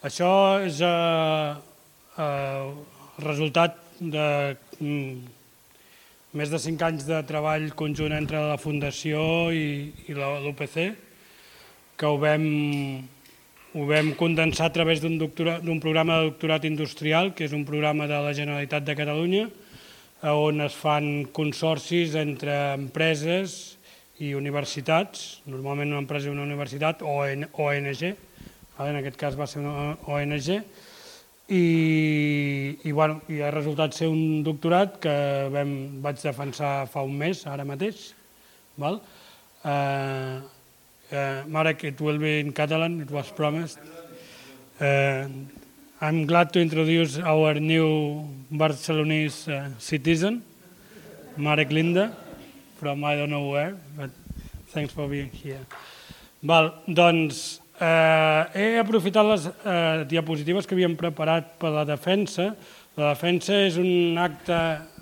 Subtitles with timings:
[0.00, 1.48] Això és eh,
[2.16, 2.68] eh,
[3.20, 4.28] resultat de
[4.80, 5.16] mm,
[6.40, 10.78] més de cinc anys de treball conjunt entre la Fundació i, i l'UPC,
[12.00, 12.46] que ho vam,
[13.76, 15.20] ho vam condensar a través d'un
[15.84, 19.50] programa de doctorat industrial, que és un programa de la Generalitat de Catalunya,
[20.32, 23.76] on es fan consorcis entre empreses
[24.16, 28.16] i universitats, normalment una empresa i una universitat, o ONG,
[28.88, 30.62] en aquest cas va ser una ONG,
[31.50, 35.14] i, i, bueno, i ha resultat ser un doctorat que
[35.50, 35.72] vam,
[36.04, 38.12] vaig defensar fa un mes, ara mateix.
[38.78, 39.00] Val?
[39.64, 40.40] Uh,
[41.10, 43.80] uh, Marek, it will be in Catalan, it was promised.
[44.80, 45.26] Uh,
[46.00, 50.42] I'm glad to introduce our new Barcelonese uh, citizen,
[51.36, 52.16] Marek Linda,
[52.78, 54.10] from I don't know where, but
[54.68, 55.66] thanks for being here.
[56.42, 62.52] Val, doncs eh, he aprofitat les eh, diapositives que havíem preparat per la defensa.
[62.98, 64.60] La defensa és un acte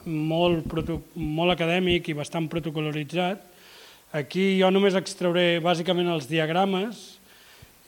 [0.09, 0.73] molt,
[1.15, 3.45] molt acadèmic i bastant protocolaritzat.
[4.17, 7.19] Aquí jo només extrauré bàsicament els diagrames,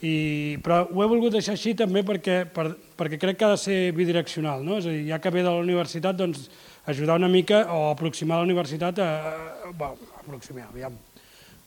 [0.00, 3.60] i, però ho he volgut deixar així també perquè, per, perquè crec que ha de
[3.60, 4.78] ser bidireccional, no?
[4.80, 6.48] és a dir, ja que ve de la universitat, doncs
[6.88, 10.96] ajudar una mica o aproximar la universitat a, a, bueno, aproximar, aviam,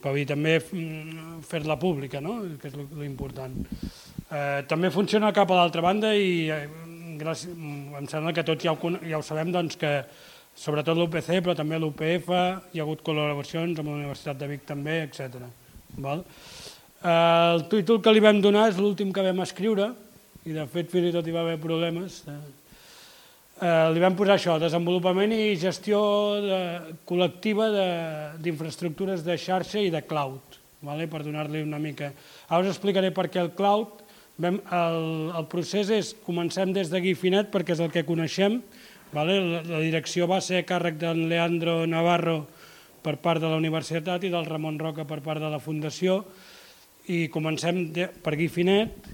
[0.03, 2.41] però dir, també mm, fer-la pública, no?
[2.59, 3.55] que és l'important.
[4.27, 6.65] Eh, també funciona cap a l'altra banda i eh,
[7.19, 9.93] gràcies, em sembla que tots ja ho, ja ho sabem doncs, que
[10.59, 12.29] sobretot l'UPC, però també l'UPF,
[12.73, 15.47] hi ha hagut col·laboracions amb la Universitat de Vic també, etc.
[16.03, 16.25] Val?
[17.03, 19.89] El títol que li vam donar és l'últim que vam escriure,
[20.43, 22.21] i de fet fins i tot hi va haver problemes.
[22.27, 22.37] Eh,
[23.63, 25.99] li vam posar això, desenvolupament i gestió
[26.43, 26.59] de,
[27.07, 27.69] col·lectiva
[28.43, 31.07] d'infraestructures de, de xarxa i de cloud, vale?
[31.07, 32.11] per donar-li una mica...
[32.49, 34.01] Ara us explicaré per què el cloud.
[34.43, 35.05] Vam, el,
[35.37, 38.59] el procés és, comencem des de Guifinet perquè és el que coneixem,
[39.13, 39.37] vale?
[39.39, 42.41] la, la direcció va ser a càrrec d'en Leandro Navarro
[43.03, 46.23] per part de la universitat i del Ramon Roca per part de la Fundació,
[47.11, 47.85] i comencem
[48.23, 49.07] per Guifinet,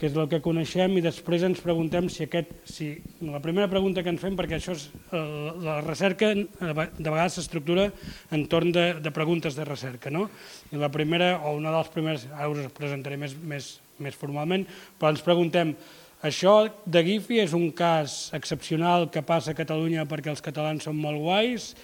[0.00, 2.54] que és el que coneixem, i després ens preguntem si aquest...
[2.64, 2.88] Si,
[3.28, 5.20] la primera pregunta que ens fem, perquè això és, eh,
[5.60, 7.90] la recerca de vegades s'estructura
[8.32, 10.30] entorn de, de preguntes de recerca, no?
[10.72, 14.64] I la primera, o una de les primeres, ara us presentaré més, més, més formalment,
[14.96, 15.76] però ens preguntem,
[16.24, 16.54] això
[16.88, 21.20] de Gifi és un cas excepcional que passa a Catalunya perquè els catalans són molt
[21.20, 21.74] guais,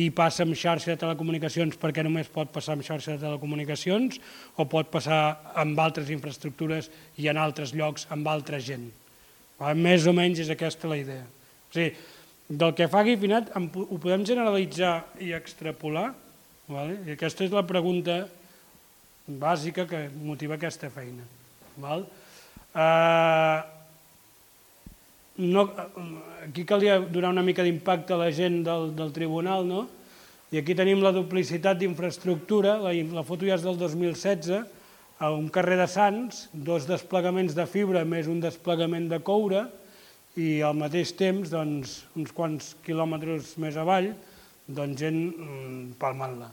[0.00, 4.18] i passa amb xarxa de telecomunicacions perquè només pot passar amb xarxa de telecomunicacions
[4.56, 5.20] o pot passar
[5.58, 6.88] amb altres infraestructures
[7.20, 8.88] i en altres llocs amb altra gent.
[9.76, 11.26] Més o menys és aquesta la idea.
[11.68, 11.92] O sigui,
[12.48, 16.10] del que fa Guifinat ho podem generalitzar i extrapolar?
[16.72, 16.98] Vale?
[17.06, 18.22] I aquesta és la pregunta
[19.26, 21.24] bàsica que motiva aquesta feina.
[21.80, 22.04] Val?
[22.72, 23.81] Eh,
[25.36, 25.70] no,
[26.44, 29.86] aquí calia donar una mica d'impacte a la gent del, del tribunal, no?
[30.52, 34.64] I aquí tenim la duplicitat d'infraestructura, la, la foto ja és del 2016,
[35.22, 39.64] a un carrer de Sants, dos desplegaments de fibra més un desplegament de coure,
[40.36, 44.12] i al mateix temps, doncs, uns quants quilòmetres més avall,
[44.68, 46.50] doncs gent mm, palmant-la.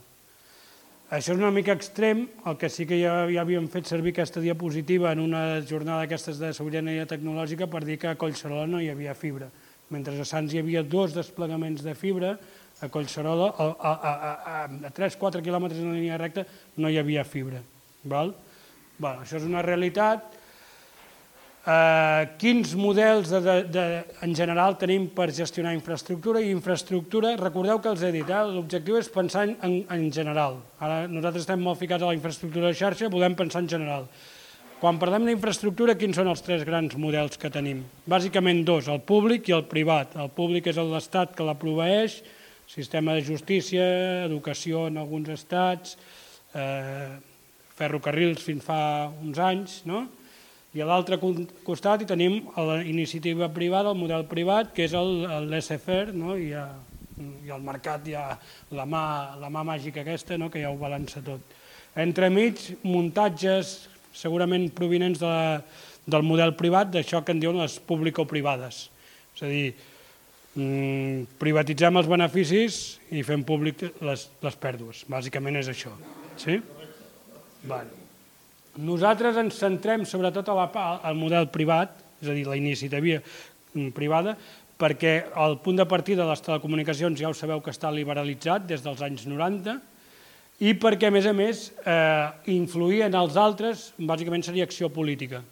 [1.09, 4.44] Això és una mica extrem, el que sí que ja, ja havíem fet servir aquesta
[4.44, 8.92] diapositiva en una jornada d'aquestes de sobirania tecnològica per dir que a Collserola no hi
[8.92, 9.48] havia fibra.
[9.90, 12.36] Mentre a Sants hi havia dos desplegaments de fibra,
[12.80, 16.46] a Collserola, a, a, a, a, a 3-4 quilòmetres en línia recta,
[16.78, 17.64] no hi havia fibra.
[18.06, 18.36] Val?
[19.00, 20.38] Bueno, això és una realitat,
[21.69, 23.85] eh, quins models de, de, de,
[24.25, 28.97] en general tenim per gestionar infraestructura i infraestructura, recordeu que els he dit, eh, l'objectiu
[29.00, 30.59] és pensar en, en general.
[30.80, 34.09] Ara nosaltres estem molt ficats a la infraestructura de xarxa, volem pensar en general.
[34.80, 37.81] Quan parlem d'infraestructura, quins són els tres grans models que tenim?
[38.07, 40.16] Bàsicament dos, el públic i el privat.
[40.16, 42.22] El públic és l'Estat que la proveeix,
[42.69, 43.84] sistema de justícia,
[44.30, 45.97] educació en alguns estats,
[46.56, 47.12] eh,
[47.75, 48.80] ferrocarrils fins fa
[49.19, 50.06] uns anys, no?
[50.79, 55.51] I a l'altre costat hi tenim la iniciativa privada, el model privat, que és el
[56.15, 56.38] no?
[56.39, 56.69] I, ha,
[57.19, 58.30] i el mercat ha
[58.71, 59.04] la mà,
[59.42, 60.48] la mà màgica aquesta, no?
[60.48, 61.44] que ja ho balança tot.
[62.00, 65.36] Entremig, muntatges segurament provinents de
[66.09, 68.88] del model privat, d'això que en diuen les público-privades.
[69.36, 69.75] És a dir,
[70.56, 75.06] mm, privatitzem els beneficis i fem públic les, les pèrdues.
[75.12, 75.94] Bàsicament és això.
[76.38, 76.62] Sí?
[77.68, 78.08] Vale.
[78.80, 80.68] Nosaltres ens centrem sobretot a la,
[81.04, 84.36] al model privat, és a dir, la iniciativa mm, privada,
[84.80, 88.84] perquè el punt de partida de les telecomunicacions ja ho sabeu que està liberalitzat des
[88.86, 89.76] dels anys 90
[90.64, 95.44] i perquè, a més a més, eh, influir en els altres bàsicament seria acció política.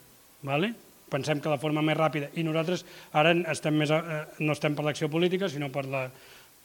[0.48, 0.74] Vale?
[1.08, 2.82] pensem que la forma més ràpida, i nosaltres
[3.16, 6.02] ara estem més, eh, no estem per l'acció política, sinó per la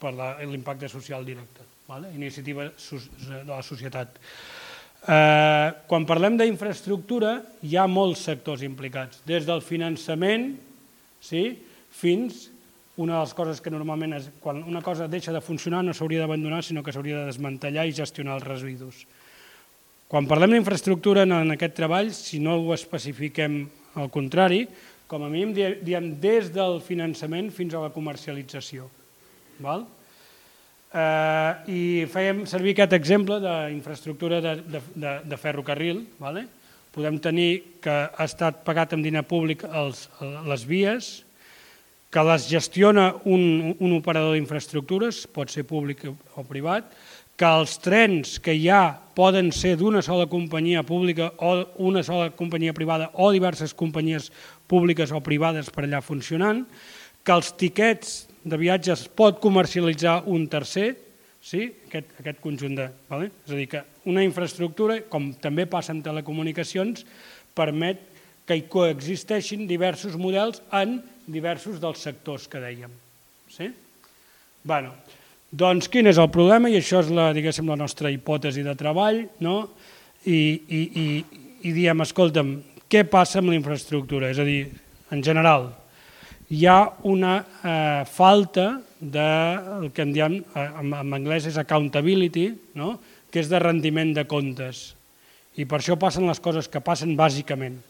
[0.02, 0.12] per
[0.50, 2.10] l'impacte social directe, vale?
[2.16, 4.18] iniciativa de la societat.
[5.02, 10.52] Eh, quan parlem d'infraestructura hi ha molts sectors implicats, des del finançament
[11.18, 11.56] sí,
[11.90, 12.46] fins
[13.02, 16.22] una de les coses que normalment és, quan una cosa deixa de funcionar no s'hauria
[16.22, 19.02] d'abandonar, sinó que s'hauria de desmantellar i gestionar els residus.
[20.12, 23.64] Quan parlem d'infraestructura en aquest treball, si no ho especifiquem
[23.96, 24.66] al contrari,
[25.08, 28.86] com a mínim diem des del finançament fins a la comercialització.
[29.64, 29.86] Val?
[30.92, 36.04] Eh, I fèiem servir aquest exemple d'infraestructura de, de, de, de ferrocarril.
[36.20, 36.44] Vale?
[36.92, 41.12] Podem tenir que ha estat pagat amb diner públic els, les vies,
[42.12, 46.90] que les gestiona un, un operador d'infraestructures, pot ser públic o privat,
[47.40, 51.54] que els trens que hi ha poden ser d'una sola companyia pública o
[51.88, 54.28] una sola companyia privada o diverses companyies
[54.68, 56.66] públiques o privades per allà funcionant,
[57.24, 58.12] que els tiquets
[58.44, 60.92] de viatges pot comercialitzar un tercer,
[61.42, 61.66] sí?
[61.88, 62.88] aquest, aquest conjunt de...
[63.10, 63.30] Vale?
[63.46, 67.06] És a dir, que una infraestructura, com també passa en telecomunicacions,
[67.54, 68.02] permet
[68.48, 70.98] que hi coexisteixin diversos models en
[71.30, 72.90] diversos dels sectors que dèiem.
[73.52, 73.68] Sí?
[74.66, 74.94] Bueno,
[75.52, 76.70] doncs quin és el problema?
[76.70, 79.56] I això és la, diguéssim, la nostra hipòtesi de treball, no?
[80.24, 81.06] I, i, i,
[81.68, 82.56] i diem, escolta'm,
[82.90, 84.30] què passa amb la infraestructura?
[84.32, 84.64] És a dir,
[85.12, 85.70] en general,
[86.52, 88.66] hi ha una eh, falta
[89.00, 89.28] de,
[89.82, 92.98] el que en diem eh, en, en anglès és accountability, no?
[93.32, 94.90] que és de rendiment de comptes.
[95.56, 97.80] I per això passen les coses que passen bàsicament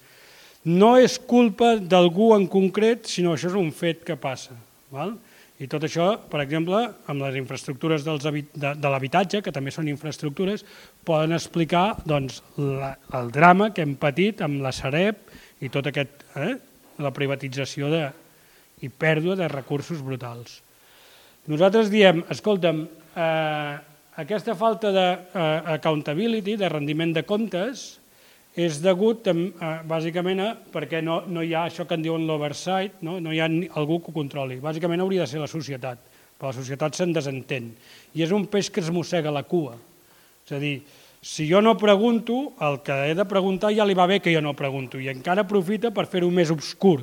[0.65, 4.55] no és culpa d'algú en concret, sinó això és un fet que passa.
[4.95, 5.17] Val?
[5.63, 6.79] I tot això, per exemple,
[7.11, 10.65] amb les infraestructures dels, de, de l'habitatge, que també són infraestructures,
[11.07, 15.19] poden explicar doncs, la, el drama que hem patit amb la Sareb
[15.63, 16.57] i tot aquest, eh,
[17.03, 18.05] la privatització de,
[18.83, 20.61] i pèrdua de recursos brutals.
[21.51, 22.85] Nosaltres diem, escolta'm,
[23.17, 23.75] eh,
[24.23, 27.99] aquesta falta d'accountability, de rendiment de comptes,
[28.53, 29.35] és degut eh,
[29.89, 33.19] bàsicament a, perquè no, no hi ha això que en diuen l'oversight, no?
[33.21, 33.49] no hi ha
[33.81, 34.61] algú que ho controli.
[34.61, 36.03] Bàsicament hauria de ser la societat,
[36.37, 37.73] però la societat se'n desentén.
[38.15, 39.79] I és un peix que es mossega la cua.
[40.45, 40.77] És a dir,
[41.23, 44.43] si jo no pregunto, el que he de preguntar ja li va bé que jo
[44.45, 47.01] no pregunto, i encara aprofita per fer-ho més obscur.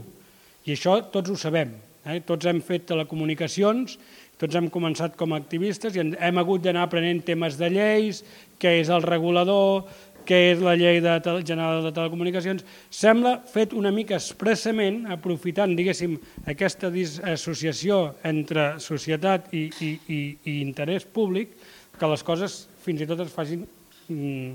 [0.67, 1.75] I això tots ho sabem.
[2.05, 2.19] Eh?
[2.25, 3.97] Tots hem fet telecomunicacions,
[4.39, 8.23] tots hem començat com a activistes i hem hagut d'anar aprenent temes de lleis,
[8.59, 9.89] què és el regulador,
[10.29, 12.63] que és la llei de general de telecomunicacions,
[12.93, 16.19] sembla fet una mica expressament, aprofitant, diguéssim,
[16.53, 16.91] aquesta
[17.31, 21.55] associació entre societat i, i, i, i interès públic,
[21.97, 23.65] que les coses fins i tot es facin
[24.07, 24.51] mm,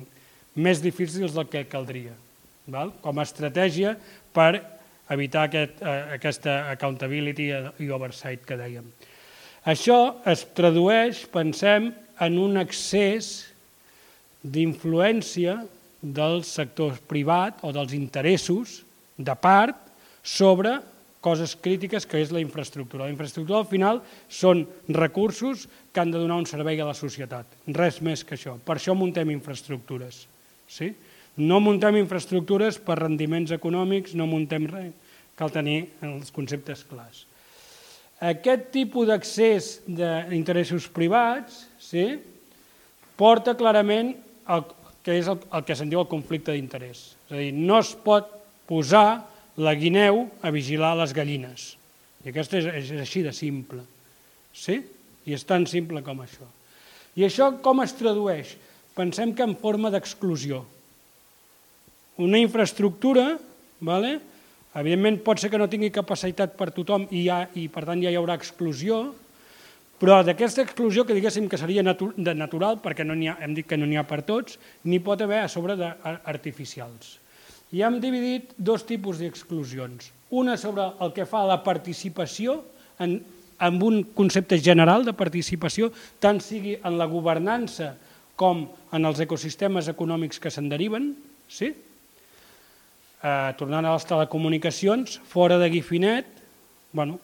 [0.65, 2.15] més difícils del que caldria,
[2.71, 2.95] val?
[3.03, 3.97] com a estratègia
[4.33, 4.63] per
[5.11, 8.87] evitar aquest, eh, aquesta accountability i oversight que dèiem.
[9.65, 13.47] Això es tradueix, pensem, en un accés
[14.45, 15.63] d'influència
[16.01, 18.83] del sector privat o dels interessos
[19.17, 19.79] de part
[20.23, 20.77] sobre
[21.25, 23.07] coses crítiques que és la infraestructura.
[23.07, 27.49] La infraestructura al final són recursos que han de donar un servei a la societat,
[27.73, 28.59] res més que això.
[28.61, 30.27] Per això muntem infraestructures.
[30.69, 30.93] Sí?
[31.41, 34.93] No muntem infraestructures per rendiments econòmics, no muntem res,
[35.35, 37.25] cal tenir els conceptes clars.
[38.23, 42.07] Aquest tipus d'accés d'interessos privats sí,
[43.19, 44.15] porta clarament
[44.49, 44.63] el,
[45.05, 47.03] que és el, el que se'n diu el conflicte d'interès.
[47.27, 48.31] És a dir, no es pot
[48.71, 49.25] posar
[49.61, 51.73] la guineu a vigilar les gallines.
[52.25, 53.83] I aquesta és, és així de simple.
[54.55, 54.79] Sí?
[55.27, 56.47] I és tan simple com això.
[57.19, 58.55] I això com es tradueix?
[58.95, 60.63] Pensem que en forma d'exclusió.
[62.19, 63.35] Una infraestructura,
[63.81, 64.21] vale?
[64.75, 68.11] evidentment pot ser que no tingui capacitat per tothom i, ha, i per tant ja
[68.11, 69.05] hi haurà exclusió,
[70.01, 73.69] però d'aquesta exclusió, que diguéssim que seria natu de natural, perquè no ha, hem dit
[73.71, 77.21] que no n'hi ha per tots, n'hi pot haver a sobre d'artificials.
[77.75, 80.11] I hem dividit dos tipus d'exclusions.
[80.35, 82.59] Una sobre el que fa a la participació,
[82.99, 83.21] en,
[83.63, 87.95] amb un concepte general de participació, tant sigui en la governança
[88.35, 91.13] com en els ecosistemes econòmics que se'n deriven,
[91.47, 91.71] sí?
[93.25, 96.29] Eh, tornant a les telecomunicacions, fora de Guifinet,
[96.93, 97.19] bueno,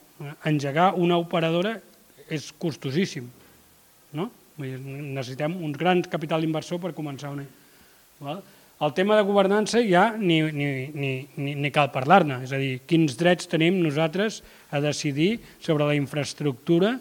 [0.48, 1.76] engegar una operadora
[2.30, 3.28] és costosíssim.
[4.16, 4.30] No?
[4.60, 7.46] Necessitem un gran capital inversor per començar una.
[8.20, 8.42] Val?
[8.80, 13.12] El tema de governança ja ni, ni, ni, ni, cal parlar-ne, és a dir, quins
[13.20, 14.40] drets tenim nosaltres
[14.72, 16.94] a decidir sobre la infraestructura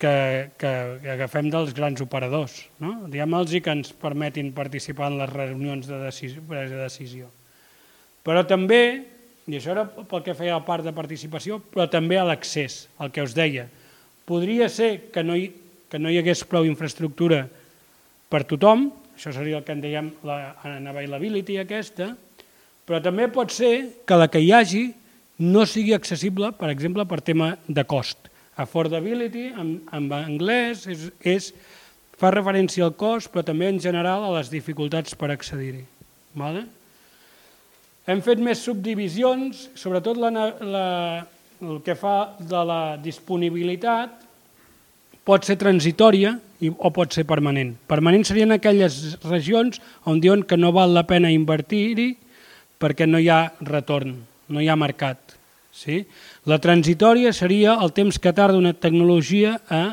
[0.00, 0.14] que,
[0.56, 0.70] que
[1.12, 2.62] agafem dels grans operadors.
[2.80, 2.94] No?
[3.12, 7.28] Diguem-los que ens permetin participar en les reunions de decisió, de decisió.
[8.26, 8.82] Però també
[9.50, 13.10] I això era pel que feia la part de participació, però també a l'accés, el
[13.10, 13.66] que us deia.
[14.28, 15.48] Podria ser que no hi,
[15.90, 17.46] que no hi hagués prou infraestructura
[18.30, 22.12] per tothom, això seria el que en dèiem la unavailability aquesta,
[22.86, 23.72] però també pot ser
[24.06, 24.84] que la que hi hagi
[25.42, 28.30] no sigui accessible, per exemple, per tema de cost.
[28.60, 31.52] Affordability, en, en anglès, és, és,
[32.20, 35.86] fa referència al cost, però també en general a les dificultats per accedir-hi.
[36.38, 36.68] Vale?
[38.08, 40.86] Hem fet més subdivisions, sobretot la, la,
[41.60, 44.26] el que fa de la disponibilitat
[45.26, 46.32] pot ser transitòria
[46.64, 47.74] i, o pot ser permanent.
[47.90, 52.14] Permanent serien aquelles regions on diuen que no val la pena invertir-hi
[52.80, 54.16] perquè no hi ha retorn,
[54.48, 55.36] no hi ha mercat.
[55.70, 56.00] Sí?
[56.50, 59.84] La transitòria seria el temps que tarda una tecnologia a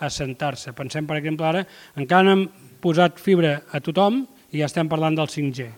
[0.00, 0.72] assentar-se.
[0.72, 1.66] Pensem, per exemple, ara,
[2.00, 2.46] encara no hem
[2.80, 5.68] posat fibra a tothom i ja estem parlant del 5G.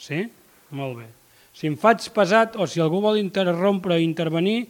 [0.00, 0.24] Sí?
[0.72, 1.08] Molt bé.
[1.52, 4.66] Si em faig pesat o si algú vol interrompre o intervenir,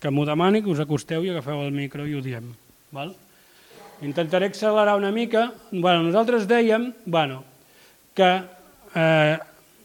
[0.00, 2.50] que m'ho demani, que us acosteu i agafeu el micro i ho diem.
[2.92, 3.14] Val?
[4.04, 5.48] Intentaré accelerar una mica.
[5.72, 7.42] Bueno, nosaltres dèiem bueno,
[8.14, 8.28] que
[8.94, 9.38] eh,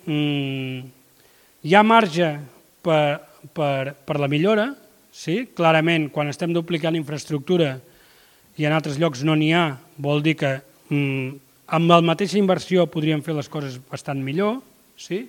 [0.05, 0.79] mm,
[1.63, 2.33] hi ha marge
[2.83, 3.21] per,
[3.55, 4.73] per, per la millora,
[5.11, 5.45] sí?
[5.55, 7.77] clarament quan estem duplicant infraestructura
[8.59, 10.57] i en altres llocs no n'hi ha, vol dir que
[10.91, 11.29] mm,
[11.71, 14.59] amb la mateixa inversió podríem fer les coses bastant millor,
[14.99, 15.23] sí?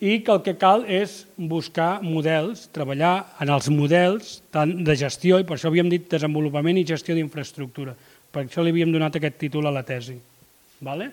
[0.00, 5.38] I que el que cal és buscar models, treballar en els models tant de gestió,
[5.38, 7.94] i per això havíem dit desenvolupament i gestió d'infraestructura,
[8.32, 10.16] per això li havíem donat aquest títol a la tesi.
[10.80, 11.10] Vale?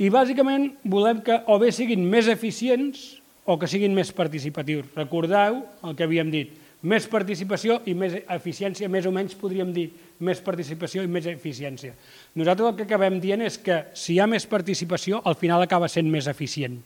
[0.00, 4.88] I bàsicament volem que o bé siguin més eficients o que siguin més participatius.
[4.96, 9.90] Recordeu el que havíem dit, més participació i més eficiència, més o menys podríem dir
[10.24, 11.92] més participació i més eficiència.
[12.40, 15.88] Nosaltres el que acabem dient és que si hi ha més participació, al final acaba
[15.92, 16.78] sent més eficient.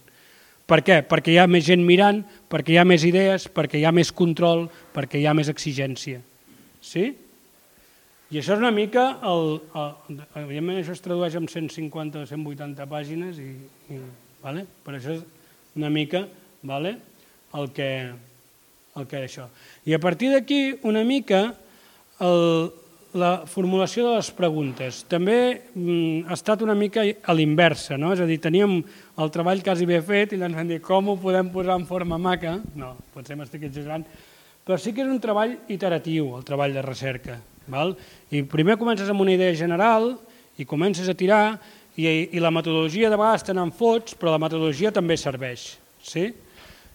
[0.70, 1.02] Per què?
[1.04, 4.12] Perquè hi ha més gent mirant, perquè hi ha més idees, perquè hi ha més
[4.16, 6.22] control, perquè hi ha més exigència.
[6.80, 7.10] Sí?
[8.32, 12.86] I això és una mica, el, el, evidentment això es tradueix en 150 o 180
[12.90, 13.50] pàgines, i,
[13.92, 13.98] i,
[14.42, 14.64] vale?
[14.86, 15.26] però això és
[15.76, 16.24] una mica
[16.64, 16.96] vale?
[17.54, 17.90] el que,
[18.96, 19.46] el que això.
[19.84, 21.44] I a partir d'aquí, una mica,
[22.24, 22.72] el,
[23.14, 25.04] la formulació de les preguntes.
[25.10, 28.12] També mm, ha estat una mica a l'inversa, no?
[28.14, 31.16] és a dir, teníem el treball quasi bé fet i ens vam dir com ho
[31.22, 34.06] podem posar en forma maca, no, potser m'estic exagerant,
[34.66, 37.38] però sí que és un treball iteratiu, el treball de recerca.
[37.70, 37.94] Val?
[38.34, 40.12] I primer comences amb una idea general
[40.58, 41.58] i comences a tirar
[41.96, 45.76] i, i la metodologia de vegades te n'en fots, però la metodologia també serveix.
[46.04, 46.26] Sí?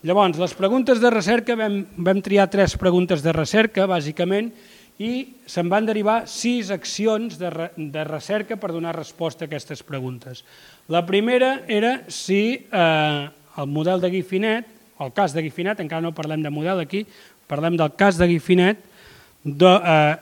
[0.04, 4.52] Llavors, les preguntes de recerca, vam, vam triar tres preguntes de recerca, bàsicament,
[5.00, 9.82] i se'n van derivar sis accions de, re, de recerca per donar resposta a aquestes
[9.88, 10.44] preguntes.
[10.92, 14.68] La primera era si eh, el model de Guifinet,
[15.00, 17.06] el cas de Guifinet, encara no parlem de model aquí,
[17.48, 18.84] parlem del cas de Guifinet,
[19.44, 20.18] do, eh,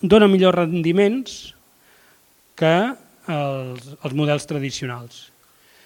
[0.00, 1.36] dona millors rendiments
[2.56, 2.74] que
[3.28, 5.28] els, els models tradicionals.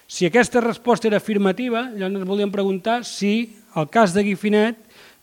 [0.08, 4.78] Si aquesta resposta era afirmativa, llavors volíem preguntar si el cas de Guifinet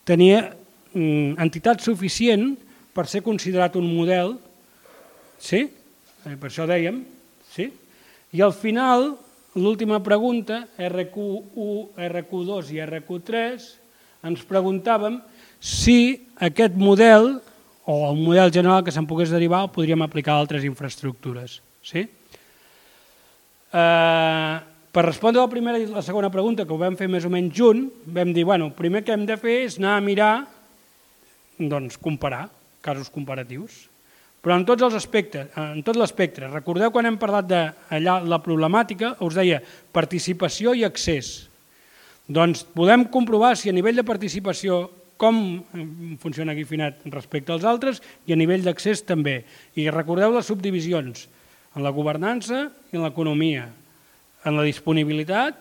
[0.06, 0.52] tenia
[0.96, 2.54] entitat suficient
[2.96, 4.38] per ser considerat un model,
[5.40, 5.66] sí?
[6.26, 7.02] Eh, per això dèiem,
[7.52, 7.68] sí?
[8.36, 9.12] I al final,
[9.60, 13.68] l'última pregunta, RQ1, RQ2 i RQ3,
[14.26, 15.20] ens preguntàvem
[15.60, 17.36] si aquest model,
[17.86, 21.60] o el model general que se'n pogués derivar, el podríem aplicar a altres infraestructures.
[21.86, 22.08] Sí?
[23.76, 24.56] Eh,
[24.96, 27.32] per respondre a la primera i la segona pregunta, que ho vam fer més o
[27.32, 30.36] menys junt, vam dir, bueno, primer que hem de fer és anar a mirar,
[31.60, 32.48] doncs, comparar,
[32.86, 33.86] casos comparatius.
[34.46, 36.52] Però en tots els aspectes, en tot l'espectre.
[36.52, 39.62] Recordeu quan hem parlat de allà la problemàtica, us deia
[39.96, 41.48] participació i accés.
[42.30, 44.84] Doncs podem comprovar si a nivell de participació
[45.18, 45.64] com
[46.22, 49.44] funciona Guifinat respecte als altres i a nivell d'accés també.
[49.80, 51.26] I recordeu les subdivisions
[51.76, 53.70] en la governança i en l'economia,
[54.46, 55.58] en la disponibilitat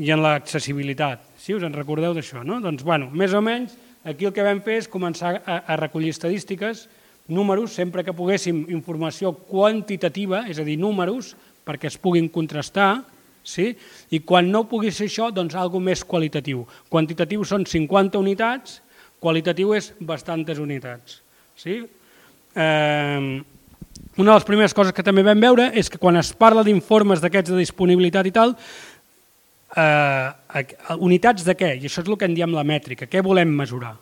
[0.00, 1.22] i en l'accessibilitat.
[1.38, 2.58] Sí, us en recordeu d'això, no?
[2.64, 6.10] Doncs, bueno, més o menys, aquí el que vam fer és començar a, a recollir
[6.14, 6.88] estadístiques,
[7.30, 11.34] números, sempre que poguéssim informació quantitativa, és a dir, números,
[11.66, 13.04] perquè es puguin contrastar,
[13.46, 13.70] sí?
[14.10, 16.64] i quan no pugui ser això, doncs algo més qualitatiu.
[16.90, 18.80] Quantitatiu són 50 unitats,
[19.20, 21.20] qualitatiu és bastantes unitats.
[21.60, 21.80] Sí?
[22.56, 23.40] Eh,
[24.18, 27.22] una de les primeres coses que també vam veure és que quan es parla d'informes
[27.22, 28.56] d'aquests de disponibilitat i tal,
[29.76, 30.32] eh,
[30.98, 31.76] unitats de què?
[31.78, 33.06] I això és el que en diem la mètrica.
[33.10, 33.96] Què volem mesurar?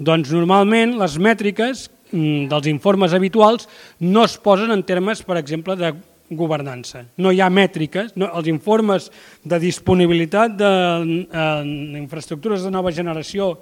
[0.00, 3.68] Doncs normalment les mètriques mm, dels informes habituals
[4.00, 5.92] no es posen en termes, per exemple, de
[6.30, 7.04] governança.
[7.18, 9.10] No hi ha mètriques, no, els informes
[9.42, 13.58] de disponibilitat d'infraestructures de nova generació,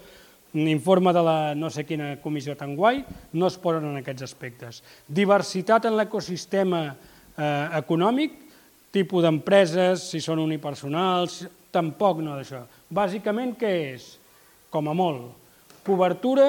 [0.53, 4.83] informe de la no sé quina comissió tan guai, no es posen en aquests aspectes.
[5.09, 6.95] Diversitat en l'ecosistema eh,
[7.81, 8.33] econòmic,
[8.95, 11.43] tipus d'empreses, si són unipersonals,
[11.75, 12.63] tampoc no d'això.
[12.89, 14.11] Bàsicament, què és?
[14.73, 15.31] Com a molt,
[15.87, 16.49] cobertura,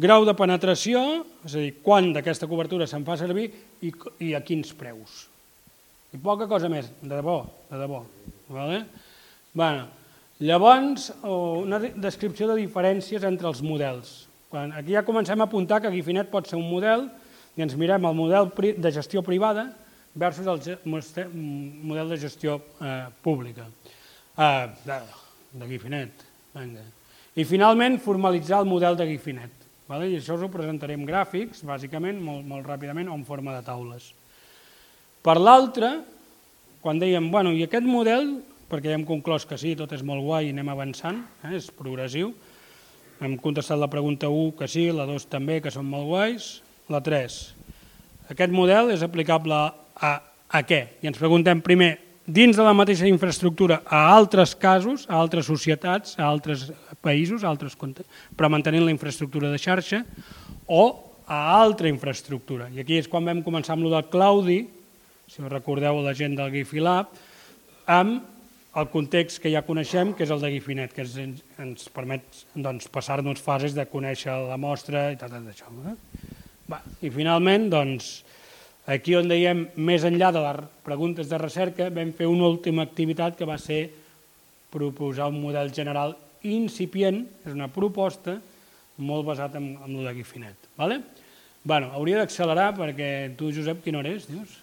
[0.00, 1.02] grau de penetració,
[1.44, 3.50] és a dir, quan d'aquesta cobertura se'n fa servir
[3.84, 3.92] i,
[4.24, 5.26] i a quins preus.
[6.10, 8.02] I poca cosa més, de debò, de debò.
[8.50, 8.82] Vale?
[9.54, 9.86] Bueno,
[10.42, 14.26] llavors, una descripció de diferències entre els models.
[14.50, 17.06] Quan aquí ja comencem a apuntar que Guifinet pot ser un model
[17.54, 19.68] i ens mirem el model de gestió privada
[20.14, 23.66] versus el model de gestió eh, pública.
[24.36, 24.68] Eh,
[25.52, 26.24] de, Guifinet.
[26.54, 26.82] Vinga.
[27.36, 29.50] I finalment formalitzar el model de Guifinet.
[29.90, 30.08] Vale?
[30.10, 33.62] I això us ho presentaré en gràfics, bàsicament, molt, molt ràpidament, o en forma de
[33.66, 34.12] taules.
[35.22, 35.90] Per l'altre,
[36.80, 38.36] quan dèiem, bueno, i aquest model,
[38.70, 41.70] perquè ja hem conclòs que sí, tot és molt guai i anem avançant, eh, és
[41.74, 42.32] progressiu,
[43.20, 46.50] hem contestat la pregunta 1 que sí, la 2 també, que són molt guais,
[46.88, 47.40] la 3.
[48.32, 49.58] Aquest model és aplicable
[50.00, 50.16] a,
[50.48, 50.80] a què?
[51.02, 51.92] I ens preguntem primer,
[52.26, 56.68] dins de la mateixa infraestructura a altres casos, a altres societats, a altres
[57.02, 57.76] països, a altres
[58.36, 60.04] però mantenint la infraestructura de xarxa,
[60.66, 60.84] o
[61.26, 62.68] a altra infraestructura.
[62.74, 64.60] I aquí és quan vam començar amb el del Claudi,
[65.30, 67.10] si us recordeu la gent del Gifilab,
[67.86, 68.26] amb
[68.78, 72.86] el context que ja coneixem, que és el de Gifinet, que ens, ens permet doncs,
[72.92, 75.70] passar-nos fases de conèixer la mostra i tot això.
[75.90, 75.96] Eh?
[77.06, 78.20] I finalment, doncs,
[78.90, 83.36] Aquí on dèiem, més enllà de les preguntes de recerca, vam fer una última activitat
[83.38, 83.84] que va ser
[84.72, 88.40] proposar un model general incipient, és una proposta
[89.00, 90.68] molt basat en, en el de Guifinet.
[90.78, 91.00] Vale?
[91.62, 94.58] Bueno, hauria d'accelerar perquè tu, Josep, quina hora és, dius?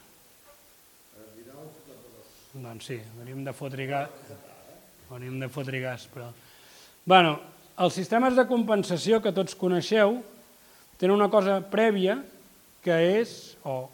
[2.57, 4.31] Doncs sí, venim de fotre gas,
[5.11, 6.31] venim de fotre gas, però...
[7.07, 7.37] Bueno,
[7.79, 10.17] els sistemes de compensació que tots coneixeu
[10.97, 12.17] tenen una cosa prèvia
[12.83, 13.85] que és, o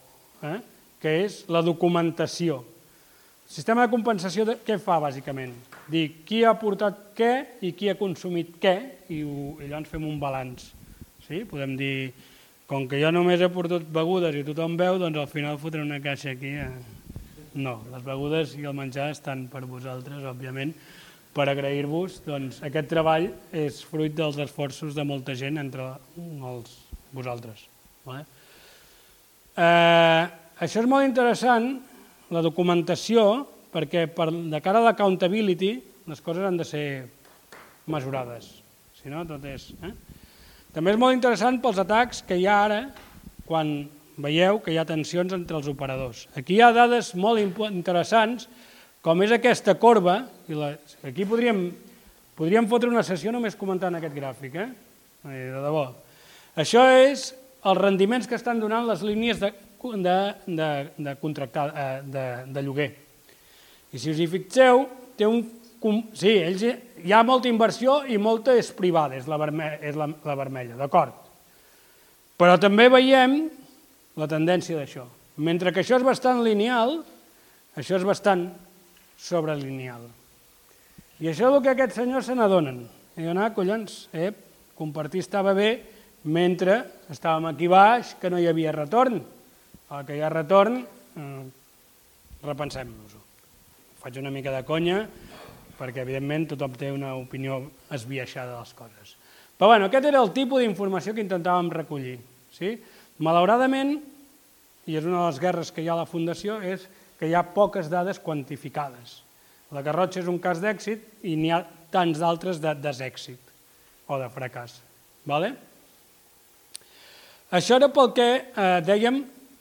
[0.44, 0.60] eh?
[1.02, 2.62] que és la documentació.
[3.44, 5.52] El sistema de compensació de, què fa, bàsicament?
[5.92, 7.34] Dir qui ha aportat què
[7.66, 8.76] i qui ha consumit què,
[9.12, 10.70] i, ho, i llavors fem un balanç.
[11.28, 11.44] Sí?
[11.50, 12.14] Podem dir,
[12.70, 16.00] com que jo només he portat begudes i tothom veu, doncs al final fotré una
[16.04, 16.56] caixa aquí.
[16.64, 16.70] Eh?
[17.54, 20.72] No, les begudes i el menjar estan per vosaltres, òbviament,
[21.36, 22.22] per agrair-vos.
[22.26, 26.80] Doncs aquest treball és fruit dels esforços de molta gent entre els,
[27.14, 27.68] vosaltres.
[28.08, 28.24] Vale?
[29.54, 30.24] Eh,
[30.66, 31.76] això és molt interessant,
[32.34, 35.76] la documentació, perquè per, de cara a l'accountability
[36.10, 36.86] les coses han de ser
[37.90, 38.50] mesurades.
[38.98, 39.72] Si no, tot és...
[39.84, 39.94] Eh?
[40.74, 42.80] També és molt interessant pels atacs que hi ha ara
[43.46, 43.84] quan
[44.18, 46.26] veieu que hi ha tensions entre els operadors.
[46.38, 48.48] Aquí hi ha dades molt interessants,
[49.06, 50.72] com és aquesta corba, i la,
[51.06, 51.68] aquí podríem,
[52.38, 54.70] podríem fotre una sessió només comentant aquest gràfic, eh?
[55.30, 55.88] de debò.
[56.60, 57.32] Això és
[57.64, 62.64] els rendiments que estan donant les línies de, de, de, de, contractar, eh, de, de
[62.64, 62.92] lloguer.
[63.94, 64.86] I si us hi fixeu,
[65.18, 65.44] té un,
[66.18, 66.64] sí, ells,
[67.04, 70.78] hi ha molta inversió i molta és privada, és la, verme, és la, la vermella,
[70.80, 71.16] d'acord.
[72.40, 73.38] Però també veiem
[74.20, 75.06] la tendència d'això.
[75.44, 77.00] Mentre que això és bastant lineal,
[77.80, 78.48] això és bastant
[79.18, 80.06] sobrelineal.
[81.22, 82.84] I això és el que aquests senyors se n'adonen.
[83.16, 84.32] I diuen, ah, collons, eh,
[84.78, 85.70] compartir estava bé,
[86.24, 86.80] mentre
[87.12, 89.20] estàvem aquí baix que no hi havia retorn.
[89.94, 91.44] Al que hi ha retorn, eh,
[92.44, 93.22] repensem-nos-ho.
[94.02, 95.04] Faig una mica de conya,
[95.78, 99.16] perquè evidentment tothom té una opinió esbiaixada de les coses.
[99.58, 102.18] Però bueno, aquest era el tipus d'informació que intentàvem recollir.
[102.52, 102.76] Sí?
[103.20, 104.00] Malauradament,
[104.88, 106.88] i és una de les guerres que hi ha a la Fundació, és
[107.20, 109.22] que hi ha poques dades quantificades.
[109.72, 113.54] La Garrotxa és un cas d'èxit i n'hi ha tants d'altres de desèxit
[114.10, 114.82] o de fracàs.
[115.30, 115.54] Vale?
[117.54, 119.20] Això era pel que eh, dèiem,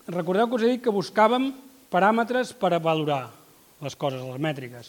[0.09, 1.51] recordeu que us he dit que buscàvem
[1.93, 3.27] paràmetres per a valorar
[3.85, 4.87] les coses, les mètriques.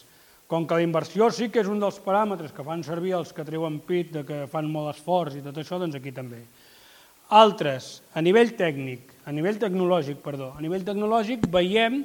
[0.48, 3.44] Com que la inversió sí que és un dels paràmetres que fan servir els que
[3.44, 6.38] treuen pit, de que fan molt esforç i tot això, doncs aquí també.
[7.36, 11.98] Altres, a nivell tècnic, a nivell tecnològic, perdó, a nivell tecnològic veiem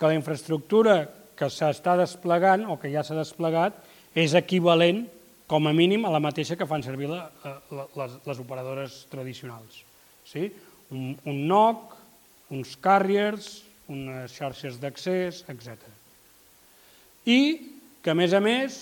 [0.00, 0.96] que la infraestructura
[1.38, 3.78] que s'està desplegant o que ja s'ha desplegat
[4.18, 5.04] és equivalent,
[5.46, 9.04] com a mínim, a la mateixa que fan servir la, eh, la, les, les operadores
[9.14, 9.84] tradicionals
[10.30, 10.50] sí?
[10.90, 11.96] un, un NOC,
[12.54, 13.50] uns carriers,
[13.90, 15.76] unes xarxes d'accés, etc.
[17.26, 17.40] I
[18.02, 18.80] que, a més a més,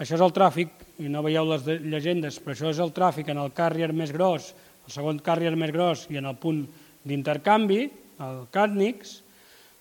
[0.00, 3.40] això és el tràfic, i no veieu les llegendes, però això és el tràfic en
[3.42, 4.52] el carrier més gros,
[4.86, 6.62] el segon carrier més gros i en el punt
[7.08, 7.82] d'intercanvi,
[8.20, 9.12] el CATNIX,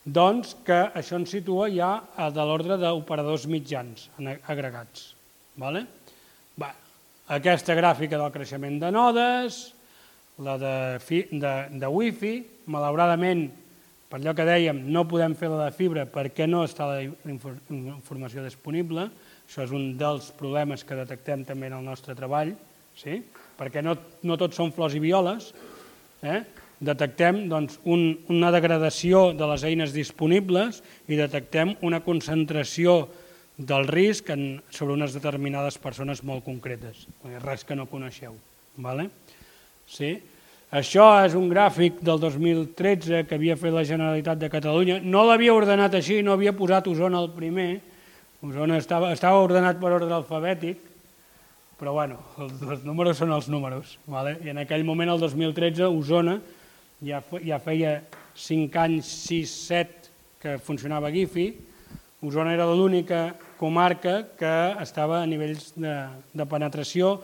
[0.10, 4.08] doncs que això ens situa ja a de l'ordre d'operadors mitjans
[4.48, 5.12] agregats.
[5.60, 5.84] Vale?
[6.60, 6.72] Va,
[7.36, 9.60] aquesta gràfica del creixement de nodes,
[10.40, 12.34] la de, fi, de, de wifi,
[12.72, 13.48] malauradament,
[14.10, 18.42] per allò que dèiem, no podem fer la de fibra perquè no està la informació
[18.46, 19.10] disponible,
[19.46, 22.56] això és un dels problemes que detectem també en el nostre treball,
[22.98, 23.20] sí?
[23.60, 25.52] perquè no, no tots són flors i violes,
[26.24, 26.42] eh?
[26.80, 30.80] detectem doncs, un, una degradació de les eines disponibles
[31.12, 33.04] i detectem una concentració
[33.60, 37.04] del risc en, sobre unes determinades persones molt concretes,
[37.44, 38.38] res que no coneixeu.
[38.80, 39.10] Vale?
[39.90, 40.14] Sí?
[40.70, 45.00] Això és un gràfic del 2013 que havia fet la Generalitat de Catalunya.
[45.02, 47.80] No l'havia ordenat així, no havia posat Osona el primer.
[48.46, 50.84] Osona estava, estava ordenat per ordre alfabètic,
[51.80, 53.96] però bueno, els, els números són els números.
[54.06, 54.36] Vale?
[54.46, 56.38] I en aquell moment, el 2013, Osona
[57.02, 57.96] ja, ja feia
[58.38, 61.48] 5 anys, 6, 7 que funcionava Gifi,
[62.22, 64.54] Osona era l'única comarca que
[64.86, 65.98] estava a nivells de,
[66.30, 67.16] de penetració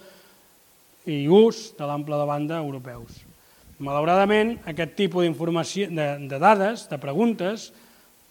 [1.06, 3.35] i ús de l'ample de banda europeus.
[3.84, 7.72] Malauradament, aquest tipus d'informació, de, de dades, de preguntes,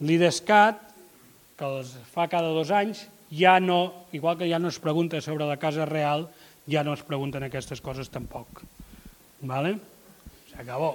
[0.01, 0.81] l'IDESCAT,
[1.59, 5.45] que els fa cada dos anys, ja no, igual que ja no es pregunta sobre
[5.45, 6.29] la casa real,
[6.71, 8.65] ja no es pregunten aquestes coses tampoc.
[9.45, 9.77] Vale?
[10.55, 10.95] S'acabó.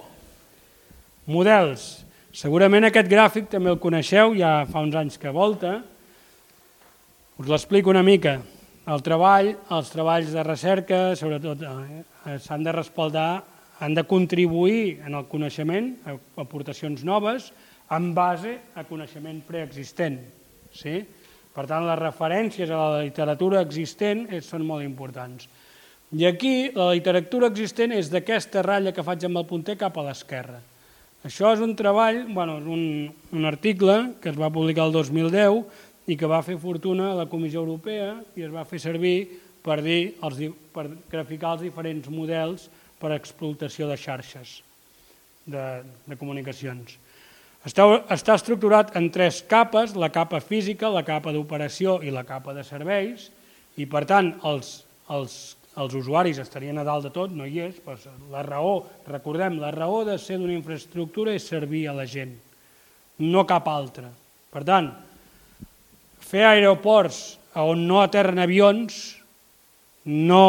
[1.30, 2.02] Models.
[2.34, 5.78] Segurament aquest gràfic també el coneixeu, ja fa uns anys que volta.
[7.38, 8.40] Us l'explico una mica.
[8.90, 13.44] El treball, els treballs de recerca, sobretot, eh, s'han de respaldar,
[13.80, 17.48] han de contribuir en el coneixement, a aportacions noves,
[17.90, 20.20] en base a coneixement preexistent.
[20.70, 21.00] Sí?
[21.50, 25.48] Per tant, les referències a la literatura existent són molt importants.
[26.12, 30.04] I aquí, la literatura existent és d'aquesta ratlla que faig amb el punter cap a
[30.04, 30.60] l'esquerra.
[31.24, 32.82] Això és un treball, bueno, és un,
[33.36, 37.28] un article que es va publicar el 2010 i que va fer fortuna a la
[37.30, 39.16] Comissió Europea i es va fer servir
[39.62, 40.40] per, dir els,
[40.72, 42.68] per graficar els diferents models
[43.00, 44.60] per a explotació de xarxes
[45.46, 45.64] de,
[46.06, 46.96] de comunicacions.
[47.66, 52.54] Està, està estructurat en tres capes, la capa física, la capa d'operació i la capa
[52.56, 53.28] de serveis,
[53.80, 54.80] i per tant els,
[55.12, 55.40] els
[55.78, 59.70] els usuaris estarien a dalt de tot, no hi és, doncs la raó, recordem, la
[59.70, 62.32] raó de ser d'una infraestructura és servir a la gent,
[63.22, 64.10] no cap altra.
[64.50, 64.90] Per tant,
[66.26, 68.98] fer aeroports on no aterren avions
[70.06, 70.44] no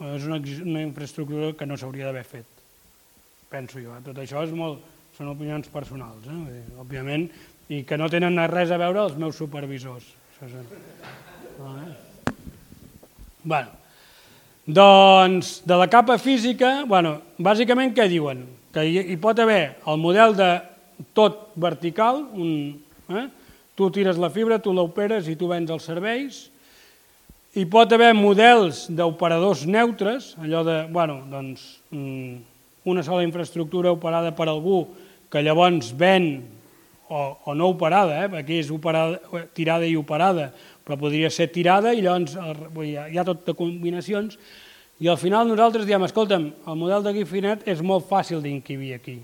[0.00, 2.62] és una, una infraestructura que no s'hauria d'haver fet,
[3.52, 3.92] penso jo.
[3.96, 4.04] Eh?
[4.06, 4.80] Tot això és molt,
[5.16, 6.62] són opinions personals, eh?
[6.80, 7.28] òbviament,
[7.70, 10.06] i que no tenen res a veure els meus supervisors.
[10.40, 10.70] Això és...
[11.60, 11.90] Vale.
[13.44, 13.76] Bueno,
[14.64, 18.46] doncs, de la capa física, bueno, bàsicament què diuen?
[18.72, 20.50] Que hi, hi pot haver el model de
[21.16, 22.52] tot vertical, un,
[23.12, 23.26] eh?
[23.76, 26.44] tu tires la fibra, tu l'operes i tu vens els serveis,
[27.50, 32.36] hi pot haver models d'operadors neutres, allò de, bueno, doncs, mm,
[32.86, 34.84] una sola infraestructura operada per algú
[35.30, 36.44] que llavors ven
[37.08, 38.30] o, o no operada, eh?
[38.38, 39.18] aquí és operada,
[39.54, 40.52] tirada i operada,
[40.86, 44.38] però podria ser tirada i llavors hi ha, hi ha tot de combinacions,
[45.00, 49.16] i al final nosaltres diem, escolta'm, el model de Gifinet és molt fàcil d'inquibir aquí.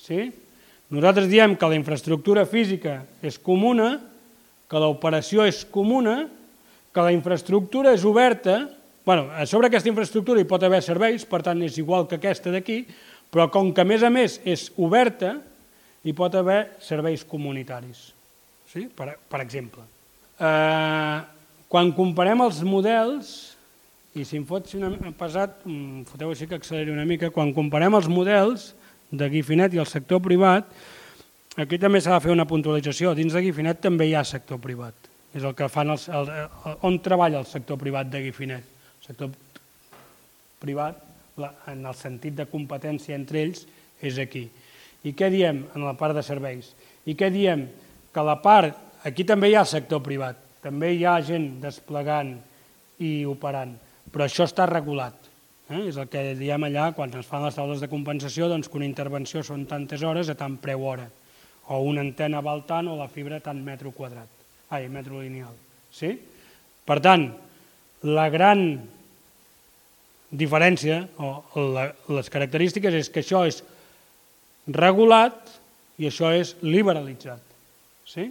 [0.00, 0.30] Sí?
[0.92, 3.98] Nosaltres diem que la infraestructura física és comuna,
[4.70, 6.30] que l'operació és comuna,
[6.92, 8.66] que la infraestructura és oberta,
[9.06, 12.82] bueno, sobre aquesta infraestructura hi pot haver serveis, per tant és igual que aquesta d'aquí,
[13.32, 15.38] però com que a més a més és oberta,
[16.04, 18.10] hi pot haver serveis comunitaris,
[18.68, 18.88] sí?
[18.92, 19.86] per, per exemple.
[20.36, 21.18] Eh,
[21.72, 23.32] quan comparem els models,
[24.12, 25.62] i si em fots una, pesat,
[26.10, 28.72] foteu així que acceleri una mica, quan comparem els models
[29.08, 30.68] de Guifinet i el sector privat,
[31.56, 33.14] aquí també s'ha de fer una puntualització.
[33.16, 35.11] Dins de Guifinet també hi ha sector privat.
[35.32, 38.68] És el que fan els, el, el, on treballa el sector privat de Guifinet.
[39.00, 39.32] El sector
[40.60, 41.00] privat,
[41.40, 43.64] la, en el sentit de competència entre ells,
[44.02, 44.46] és aquí.
[45.08, 46.74] I què diem en la part de serveis?
[47.08, 47.66] I què diem?
[48.12, 52.36] Que la part Aquí també hi ha sector privat, també hi ha gent desplegant
[53.02, 53.72] i operant,
[54.14, 55.16] però això està regulat.
[55.66, 55.88] Eh?
[55.88, 58.86] És el que diem allà, quan es fan les taules de compensació, doncs que una
[58.86, 61.08] intervenció són tantes hores a tant preu hora,
[61.66, 64.41] o una antena val tant o la fibra tant metro quadrat,
[64.72, 65.54] ai, metro lineal.
[65.92, 66.14] Sí?
[66.88, 67.28] Per tant,
[68.08, 68.64] la gran
[70.32, 71.32] diferència o
[71.74, 73.60] la, les característiques és que això és
[74.72, 75.52] regulat
[76.00, 77.42] i això és liberalitzat.
[78.08, 78.30] Sí?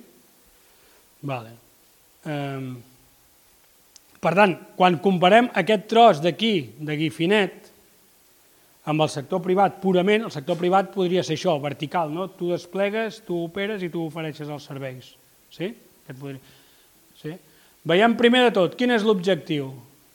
[1.30, 1.54] Vale.
[2.25, 2.71] Um,
[4.21, 7.71] per tant, quan comparem aquest tros d'aquí, de Guifinet,
[8.82, 12.25] Amb el sector privat, purament, el sector privat podria ser això, vertical, no?
[12.34, 15.12] Tu desplegues, tu operes i tu ofereixes els serveis.
[15.54, 15.69] Sí?
[17.22, 17.36] Sí?
[17.88, 19.72] Veiem primer de tot, quin és l'objectiu?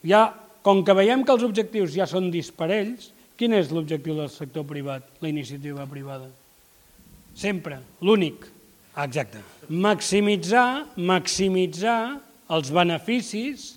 [0.07, 0.29] Ja,
[0.67, 5.07] com que veiem que els objectius ja són disparells, quin és l'objectiu del sector privat,
[5.23, 6.29] la iniciativa privada?
[7.37, 8.47] Sempre, l'únic.
[8.97, 9.43] Exacte.
[9.69, 12.17] Maximitzar, maximitzar
[12.55, 13.75] els beneficis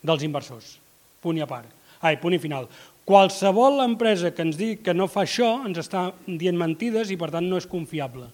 [0.00, 0.78] dels inversors.
[1.20, 1.68] Punt i a part.
[2.04, 2.68] Ai, punt i final.
[3.04, 7.28] Qualsevol empresa que ens digui que no fa això ens està dient mentides i per
[7.34, 8.30] tant no és confiable.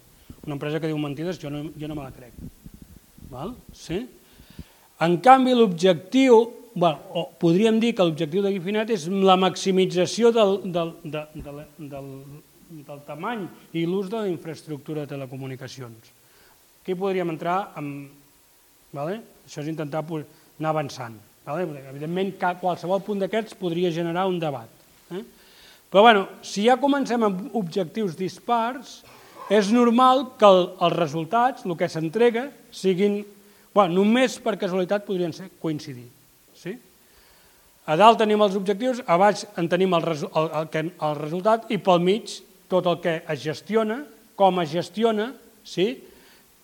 [0.46, 2.36] Una empresa que diu mentides jo no, jo no me la crec.
[3.30, 3.54] Val?
[3.72, 4.02] Sí?
[5.00, 6.42] En canvi, l'objectiu,
[6.74, 11.54] bueno, o podríem dir que l'objectiu de Guifinet és la maximització del, del, de, de,
[11.94, 12.10] del,
[12.86, 16.12] del tamany i l'ús de la infraestructura de telecomunicacions.
[16.82, 18.10] Aquí podríem entrar amb...
[18.90, 19.20] Vale?
[19.46, 21.14] Això és intentar anar avançant.
[21.50, 24.68] Evidentment, qualsevol punt d'aquests podria generar un debat.
[25.14, 25.22] Eh?
[25.90, 29.00] Però bueno, si ja comencem amb objectius dispars,
[29.50, 33.20] és normal que el, els resultats, el que s'entrega, siguin...
[33.74, 36.06] Bueno, només per casualitat podrien ser coincidir.
[36.58, 36.76] Sí?
[37.86, 41.78] A dalt tenim els objectius, a baix en tenim el, el, el, el resultat i
[41.82, 42.36] pel mig
[42.70, 44.00] tot el que es gestiona,
[44.38, 45.32] com es gestiona,
[45.66, 45.92] sí?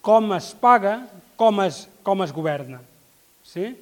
[0.06, 1.00] com es paga,
[1.38, 2.78] com es, com es governa.
[3.46, 3.72] Sí?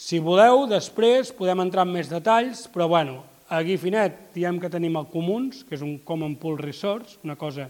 [0.00, 4.98] Si voleu, després podem entrar en més detalls, però bueno, a Guifinet diem que tenim
[4.98, 7.68] el Comuns, que és un Common Pool Resource, una cosa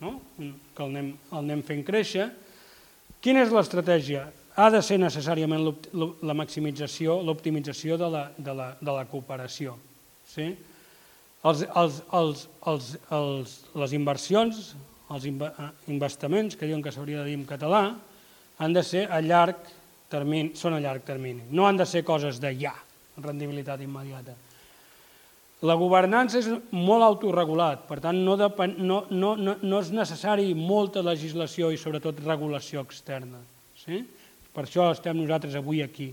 [0.00, 0.18] no?
[0.36, 2.30] que el anem, el anem fent créixer.
[3.20, 4.26] Quina és l'estratègia?
[4.60, 5.62] Ha de ser necessàriament
[6.26, 9.76] la maximització, l'optimització de, la, de, la, de la cooperació.
[10.28, 10.50] Sí?
[11.46, 14.74] Els, els, els, els, els, les inversions,
[15.10, 15.26] els
[15.88, 17.84] investiments, que diuen que s'hauria de dir en català,
[18.60, 19.70] han de ser a llarg
[20.12, 21.46] termini, són a llarg termini.
[21.54, 22.74] No han de ser coses de ja,
[23.20, 24.36] rendibilitat immediata.
[25.68, 30.54] La governança és molt autorregulat, per tant no, depen, no, no, no, no és necessari
[30.56, 33.42] molta legislació i sobretot regulació externa.
[33.76, 34.00] Sí?
[34.54, 36.08] Per això estem nosaltres avui aquí.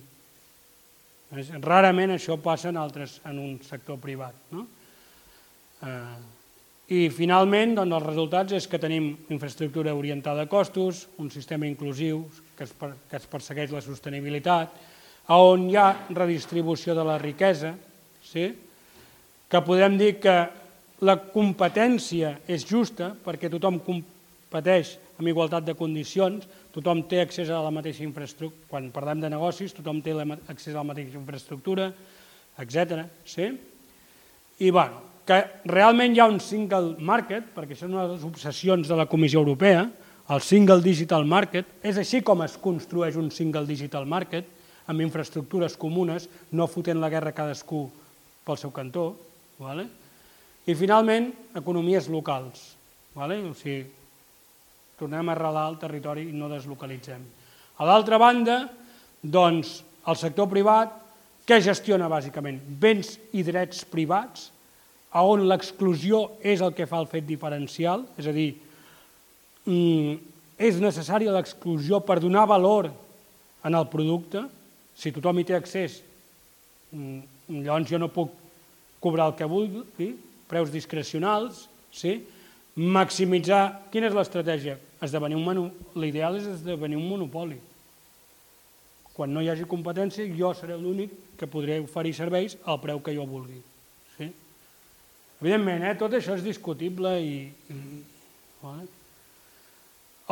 [1.63, 4.35] Rarament això passa en, altres, en un sector privat.
[4.51, 4.67] No?
[5.83, 11.67] Eh, I finalment doncs, els resultats és que tenim infraestructura orientada a costos, un sistema
[11.67, 12.25] inclusiu
[12.57, 14.75] que es, que es persegueix la sostenibilitat,
[15.35, 17.75] on hi ha redistribució de la riquesa,
[18.23, 18.47] sí?
[19.47, 20.37] Que podem dir que
[21.07, 27.61] la competència és justa perquè tothom competeix amb igualtat de condicions, tothom té accés a
[27.63, 31.89] la mateixa infraestructura, quan parlem de negocis, tothom té accés a la mateixa infraestructura,
[32.61, 33.05] etc.
[33.25, 33.49] Sí?
[34.61, 38.27] I bueno, que realment hi ha un single market, perquè això és una de les
[38.27, 39.87] obsessions de la Comissió Europea,
[40.29, 44.47] el single digital market, és així com es construeix un single digital market,
[44.87, 47.87] amb infraestructures comunes, no fotent la guerra cadascú
[48.47, 49.09] pel seu cantó.
[49.61, 49.87] Vale?
[50.67, 52.75] I finalment, economies locals.
[53.15, 53.39] Vale?
[53.47, 53.85] O sigui,
[54.99, 57.23] tornem a arrelar el territori i no deslocalitzem.
[57.77, 58.63] A l'altra banda,
[59.21, 60.93] doncs, el sector privat,
[61.47, 62.59] què gestiona bàsicament?
[62.79, 64.51] Béns i drets privats,
[65.17, 68.51] on l'exclusió és el que fa el fet diferencial, és a dir,
[69.67, 70.15] Mm,
[70.63, 72.87] és necessària l'exclusió per donar valor
[73.67, 74.45] en el producte,
[74.95, 75.99] si tothom hi té accés,
[76.95, 77.19] mm,
[77.65, 78.31] llavors jo no puc
[79.07, 80.11] cobrar el que vulgui,
[80.51, 82.19] preus discrecionals, sí?
[82.77, 83.89] maximitzar...
[83.91, 84.77] Quina és l'estratègia?
[85.03, 85.65] Esdevenir un menu...
[85.97, 87.57] L'ideal és esdevenir un monopoli.
[89.15, 93.15] Quan no hi hagi competència, jo seré l'únic que podré oferir serveis al preu que
[93.15, 93.57] jo vulgui.
[94.17, 94.29] Sí?
[95.41, 97.33] Evidentment, eh, tot això és discutible i...
[98.61, 98.85] vale?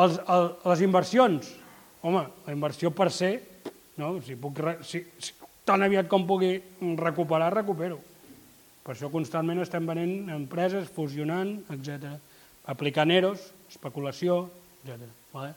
[0.04, 1.50] Els, el, les inversions,
[2.04, 3.38] home, la inversió per ser,
[3.98, 4.18] no?
[4.26, 5.32] si puc, si, si,
[5.66, 6.58] tan aviat com pugui
[7.00, 8.02] recuperar, recupero.
[8.86, 12.16] Per això constantment estem venent empreses, fusionant, etc.
[12.70, 14.44] Aplicant eros, especulació,
[14.84, 15.10] etc.
[15.34, 15.54] Vale?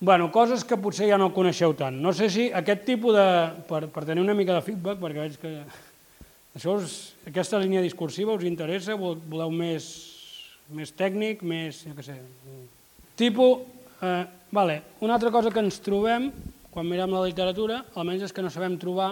[0.00, 1.98] Bueno, coses que potser ja no coneixeu tant.
[2.00, 3.26] No sé si aquest tipus de...
[3.68, 5.52] Per, per tenir una mica de feedback, perquè veig que
[6.56, 6.96] això us,
[7.28, 9.90] aquesta línia discursiva us interessa, voleu més
[10.76, 12.16] més tècnic, més, jo què sé,
[13.18, 13.66] tipus...
[14.00, 14.80] Eh, vale.
[15.04, 16.30] Una altra cosa que ens trobem
[16.70, 19.10] quan mirem la literatura, almenys és que no sabem trobar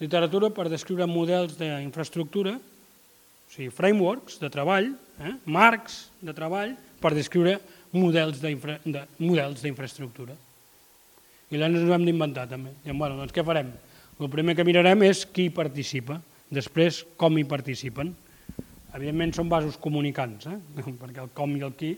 [0.00, 7.14] literatura per descriure models d'infraestructura, o sigui, frameworks de treball, eh, marcs de treball, per
[7.14, 7.58] descriure
[7.94, 10.36] models d'infraestructura.
[11.48, 12.74] I llavors ens ho hem d'inventar també.
[12.84, 13.70] I, bueno, doncs què farem?
[14.18, 16.18] El primer que mirarem és qui participa,
[16.50, 18.12] després com hi participen.
[18.96, 20.58] Evidentment són vasos comunicants, eh?
[21.00, 21.94] perquè el com i el qui...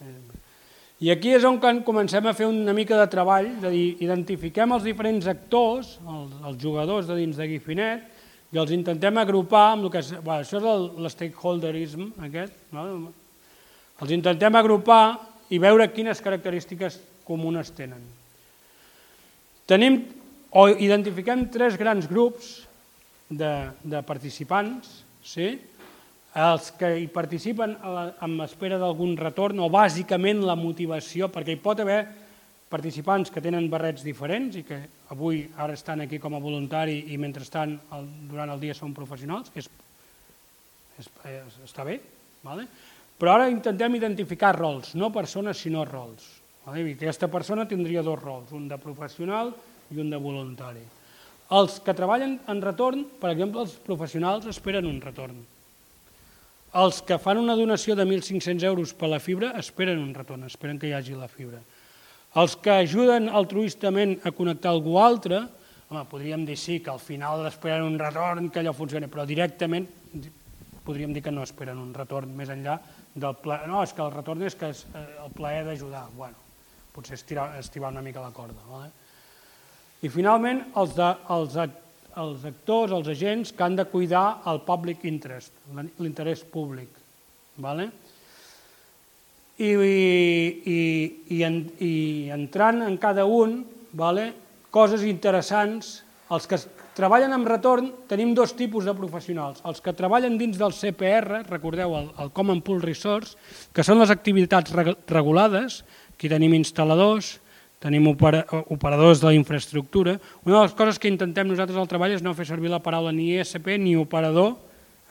[0.00, 0.16] Eh...
[1.04, 4.86] I aquí és on comencem a fer una mica de treball, de dir, identifiquem els
[4.86, 8.06] diferents actors, els, els jugadors de dins de Guifinet,
[8.54, 12.86] i els intentem agrupar amb el que és, bueno, això és l'stakeholderism aquest, no?
[14.00, 15.18] els intentem agrupar
[15.52, 16.96] i veure quines característiques
[17.28, 18.00] comunes tenen.
[19.68, 20.00] Tenim
[20.56, 22.54] o identifiquem tres grans grups
[23.28, 23.52] de,
[23.84, 25.52] de participants, sí?
[26.34, 31.82] Els que hi participen amb espera d'algun retorn o bàsicament la motivació, perquè hi pot
[31.84, 32.00] haver
[32.70, 34.80] participants que tenen barrets diferents i que
[35.14, 39.52] avui ara estan aquí com a voluntari i mentrestant el, durant el dia són professionals,
[39.54, 39.70] és,
[40.98, 42.00] és, és, està bé,
[42.42, 42.66] vale?
[43.14, 46.26] però ara intentem identificar rols, no persones sinó rols.
[46.66, 46.82] Vale?
[46.82, 49.54] I aquesta persona tindria dos rols, un de professional
[49.94, 50.82] i un de voluntari.
[51.54, 55.36] Els que treballen en retorn, per exemple, els professionals esperen un retorn.
[56.74, 60.78] Els que fan una donació de 1.500 euros per la fibra esperen un retorn, esperen
[60.82, 61.60] que hi hagi la fibra.
[62.34, 65.44] Els que ajuden altruistament a connectar algú altre,
[65.86, 69.86] home, podríem dir sí, que al final esperen un retorn, que allò funcioni, però directament
[70.84, 72.76] podríem dir que no esperen un retorn més enllà
[73.14, 73.68] del plaer.
[73.70, 76.04] No, és que el retorn és que és eh, el plaer d'ajudar.
[76.18, 76.36] Bueno,
[76.92, 78.60] potser estirar, estirar una mica la corda.
[78.68, 78.90] Vale?
[80.04, 81.56] I finalment, els, de, els,
[82.20, 85.52] els actors, els agents que han de cuidar el public interest,
[85.98, 86.88] l'interès públic.
[87.56, 87.90] Vale?
[89.58, 90.78] i, i,
[91.30, 91.92] i, en, i
[92.34, 93.60] entrant en cada un,
[93.94, 94.32] vale,
[94.74, 96.00] coses interessants,
[96.34, 96.58] els que
[96.96, 99.60] treballen amb retorn tenim dos tipus de professionals.
[99.66, 103.38] Els que treballen dins del CPR, recordeu, el, el Common Pool Resource,
[103.74, 105.82] que són les activitats regulades,
[106.14, 107.36] aquí tenim instal·ladors,
[107.84, 110.16] tenim operadors de la infraestructura.
[110.44, 113.12] Una de les coses que intentem nosaltres al treball és no fer servir la paraula
[113.12, 114.54] ni ISP ni operador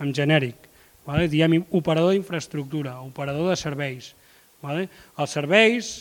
[0.01, 0.57] en genèric.
[1.05, 1.27] Vale?
[1.29, 4.13] Diem operador d'infraestructura, operador de serveis.
[4.63, 4.87] Vale?
[5.19, 5.91] Els serveis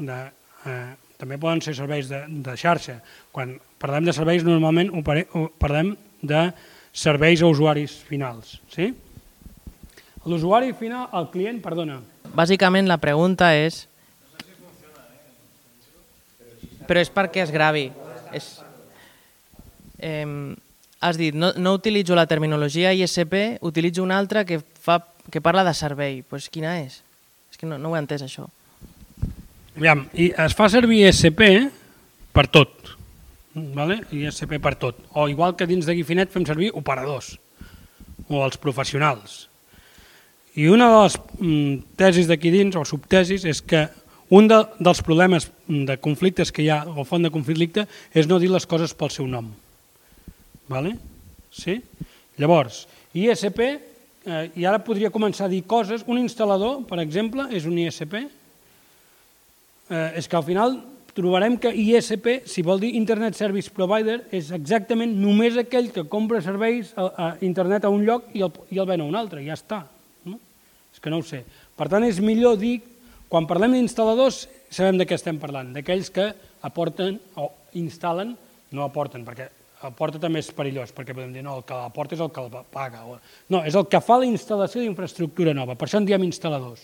[0.00, 0.18] de,
[0.66, 2.98] eh, també poden ser serveis de, de xarxa.
[3.30, 5.28] Quan parlem de serveis normalment opere,
[5.62, 5.92] parlem
[6.22, 6.48] de
[6.90, 8.56] serveis a usuaris finals.
[8.72, 8.90] Sí?
[10.26, 12.00] L'usuari final, el client, perdona.
[12.34, 13.84] Bàsicament la pregunta és...
[16.90, 17.86] Però és perquè es gravi.
[18.34, 18.48] És...
[20.02, 20.26] Eh,
[21.00, 24.98] has dit, no, no utilitzo la terminologia ISP, utilitzo una altra que, fa,
[25.30, 26.24] que parla de servei.
[26.26, 27.04] Pues quina és?
[27.60, 28.46] que no, no ho he entès, això.
[29.76, 31.42] Aviam, i es fa servir ISP
[32.32, 32.94] per tot,
[33.76, 34.00] vale?
[34.16, 35.02] ISP per tot.
[35.12, 37.34] O igual que dins de Guifinet fem servir operadors
[38.30, 39.42] o els professionals.
[40.56, 43.84] I una de les mm, tesis d'aquí dins, o subtesis, és que
[44.30, 48.38] un de, dels problemes de conflictes que hi ha, o font de conflicte, és no
[48.38, 49.50] dir les coses pel seu nom.
[50.70, 50.94] Vale?
[51.50, 51.80] Sí?
[52.38, 56.04] Llavors, ISP eh, i ara podria començar a dir coses.
[56.06, 58.14] Un instal·lador, per exemple, és un ISP.
[59.90, 60.78] Eh, és que al final
[61.16, 66.42] trobarem que ISP, si vol dir Internet Service Provider, és exactament només aquell que compra
[66.44, 69.42] serveis a, a internet a un lloc i el, i el ven a un altre,
[69.44, 69.82] ja està.
[70.24, 70.38] No?
[70.94, 71.42] És que no ho sé.
[71.76, 72.78] Per tant, és millor dir,
[73.30, 76.26] quan parlem d'instal·ladors, sabem de què estem parlant, d'aquells que
[76.66, 78.34] aporten o instal·len,
[78.74, 79.46] no aporten, perquè
[79.86, 82.28] el porta també és perillós, perquè podem dir, no, el que la porta és el
[82.34, 83.00] que el paga.
[83.48, 86.82] No, és el que fa la instal·lació d'infraestructura nova, per això en diem instal·ladors.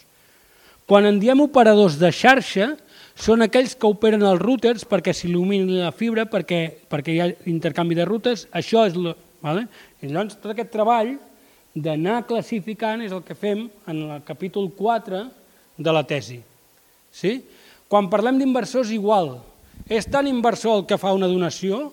[0.86, 2.70] Quan en diem operadors de xarxa,
[3.18, 7.98] són aquells que operen els routers perquè s'il·lumini la fibra, perquè, perquè hi ha intercanvi
[7.98, 8.94] de rutes, això és...
[8.94, 9.66] Lo, vale?
[10.00, 11.16] I llavors tot aquest treball
[11.74, 15.24] d'anar classificant és el que fem en el capítol 4
[15.76, 16.40] de la tesi.
[17.12, 17.38] Sí?
[17.88, 19.36] Quan parlem d'inversors, igual.
[19.86, 21.92] És tan inversor el que fa una donació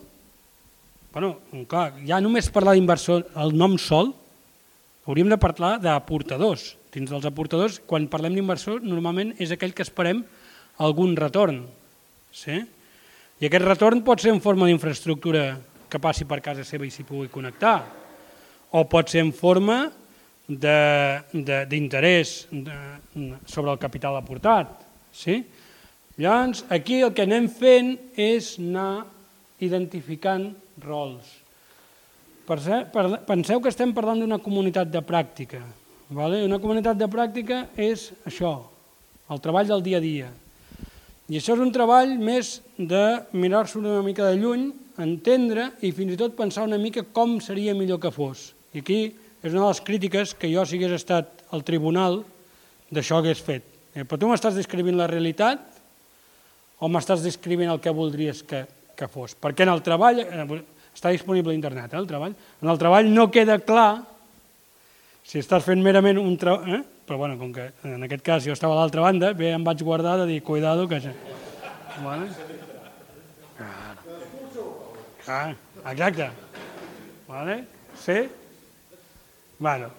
[1.14, 1.36] Bueno,
[1.70, 4.10] clar, ja només parlar d'inversor, el nom sol,
[5.06, 6.72] hauríem de parlar d'aportadors.
[6.94, 10.24] Dins dels aportadors, quan parlem d'inversor, normalment és aquell que esperem
[10.82, 11.62] algun retorn.
[12.34, 12.58] Sí?
[13.38, 15.46] I aquest retorn pot ser en forma d'infraestructura
[15.90, 17.76] que passi per casa seva i s'hi pugui connectar,
[18.74, 19.84] o pot ser en forma
[20.48, 22.34] d'interès
[23.46, 24.68] sobre el capital aportat.
[25.14, 25.44] Sí?
[26.18, 29.06] Llavors, aquí el que anem fent és anar
[29.64, 30.52] identificant
[30.84, 31.26] rols.
[32.46, 35.62] Penseu que estem parlant d'una comunitat de pràctica.
[36.14, 36.44] Vale?
[36.46, 38.60] Una comunitat de pràctica és això,
[39.32, 40.30] el treball del dia a dia.
[41.32, 46.14] I això és un treball més de mirar-s'ho una mica de lluny, entendre i fins
[46.14, 48.52] i tot pensar una mica com seria millor que fos.
[48.76, 49.00] I aquí
[49.44, 52.22] és una de les crítiques que jo, si hagués estat al tribunal,
[52.94, 53.66] d'això hagués fet.
[53.94, 55.62] Eh, però tu m'estàs descrivint la realitat
[56.80, 58.64] o m'estàs descrivint el que voldries que,
[58.96, 59.36] que fos?
[59.36, 60.64] Perquè en el treball, eh,
[60.96, 62.34] està disponible a internet, eh, el treball.
[62.64, 64.06] En el treball no queda clar
[65.28, 66.80] si estàs fent merament un treball...
[66.80, 66.84] Eh?
[67.04, 69.82] Però bueno, com que en aquest cas jo estava a l'altra banda, bé, em vaig
[69.84, 71.02] guardar de dir, cuidado, que...
[72.00, 72.30] Vale?
[75.28, 75.52] Ah,
[75.92, 76.30] exacte.
[77.28, 77.58] Vale?
[78.00, 78.22] Sí?
[79.60, 79.90] Bueno.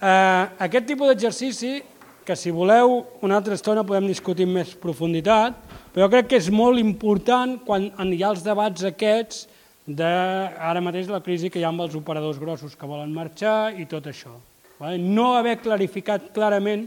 [0.00, 1.80] Eh, aquest tipus d'exercici,
[2.24, 5.56] que si voleu una altra estona podem discutir amb més profunditat,
[5.92, 9.46] però crec que és molt important quan hi ha els debats aquests
[9.86, 13.74] de ara mateix la crisi que hi ha amb els operadors grossos que volen marxar
[13.80, 14.36] i tot això.
[14.80, 16.86] No haver clarificat clarament,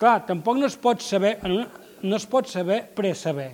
[0.00, 3.52] clar, tampoc no es pot saber, no es pot saber presaber.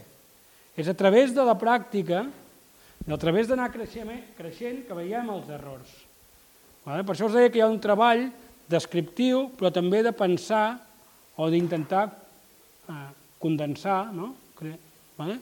[0.79, 2.23] És a través de la pràctica,
[3.09, 6.08] a través d'anar creixent, creixent que veiem els errors.
[6.89, 8.25] Per això us deia que hi ha un treball
[8.71, 10.79] descriptiu, però també de pensar
[11.37, 13.09] o d'intentar eh,
[13.41, 14.33] condensar no?
[15.19, 15.37] Vale?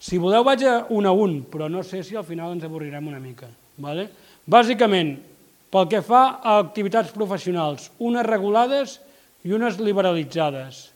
[0.00, 3.06] Si voleu vaig a un a un, però no sé si al final ens avorrirem
[3.08, 3.48] una mica.
[3.80, 4.08] Vale?
[4.48, 5.14] Bàsicament,
[5.70, 8.98] pel que fa a activitats professionals, unes regulades
[9.44, 10.88] i unes liberalitzades.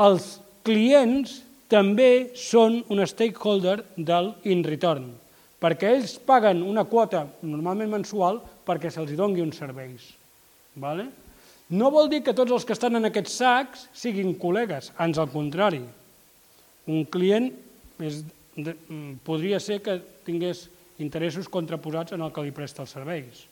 [0.00, 5.10] Els clients també són un stakeholder del in-return,
[5.60, 10.06] perquè ells paguen una quota, normalment mensual, perquè se'ls dongui uns serveis.
[10.80, 11.06] Vale?
[11.70, 15.30] No vol dir que tots els que estan en aquests sacs siguin col·legues, ans al
[15.30, 15.82] contrari.
[16.90, 17.50] Un client
[18.02, 18.22] és,
[18.56, 23.44] de, mm, podria ser que tingués interessos contraposats en el que li presta els serveis.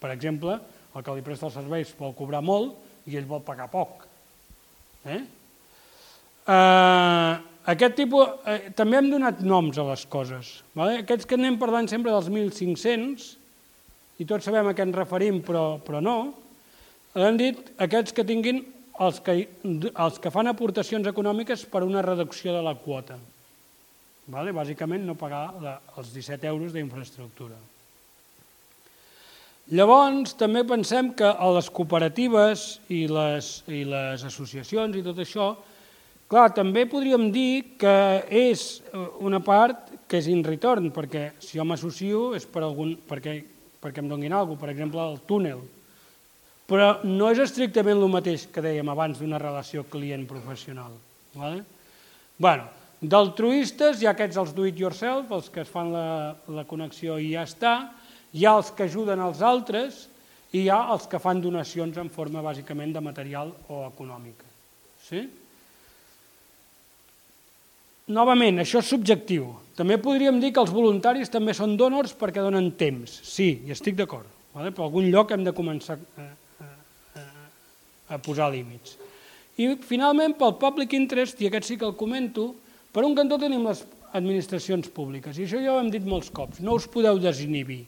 [0.00, 0.58] Per exemple,
[0.94, 2.74] el que li presta els serveis vol cobrar molt
[3.06, 4.06] i ell vol pagar poc.
[5.04, 5.20] Eh?
[6.48, 7.36] Uh,
[7.68, 10.52] aquest tipus, eh, també hem donat noms a les coses.
[10.78, 11.02] Vale?
[11.02, 13.28] Aquests que anem parlant sempre dels 1.500,
[14.18, 16.18] i tots sabem a què ens referim, però, però no,
[17.14, 18.62] hem dit aquests que tinguin
[19.04, 23.18] els que, els que fan aportacions econòmiques per una reducció de la quota.
[24.28, 24.52] Vale?
[24.52, 27.56] Bàsicament no pagar la, els 17 euros d'infraestructura.
[29.68, 35.50] Llavors, també pensem que a les cooperatives i les, i les associacions i tot això,
[36.28, 37.96] clar, també podríem dir que
[38.28, 38.82] és
[39.24, 43.40] una part que és in return, perquè si jo m'associo és per algun, perquè,
[43.82, 45.60] perquè em donguin alguna cosa, per exemple, el túnel,
[46.68, 50.92] però no és estrictament el mateix que dèiem abans d'una relació client-professional.
[51.38, 51.62] Vale?
[52.38, 52.64] bueno,
[52.98, 57.44] D'altruistes hi ha aquests els do-it-yourself, els que es fan la, la connexió i ja
[57.46, 57.74] està,
[58.34, 60.08] hi ha els que ajuden als altres
[60.50, 64.48] i hi ha els que fan donacions en forma bàsicament de material o econòmica.
[65.06, 65.22] Sí?
[68.08, 69.50] Novament, això és subjectiu.
[69.76, 73.20] També podríem dir que els voluntaris també són donors perquè donen temps.
[73.22, 74.26] Sí, hi estic d'acord.
[74.56, 74.72] Vale?
[74.74, 76.30] Per algun lloc hem de començar eh,
[78.08, 78.96] a posar límits.
[79.58, 82.52] I finalment, pel public interest, i aquest sí que el comento,
[82.94, 83.84] per un cantó tenim les
[84.16, 87.82] administracions públiques, i això ja ho hem dit molts cops, no us podeu desinhibir,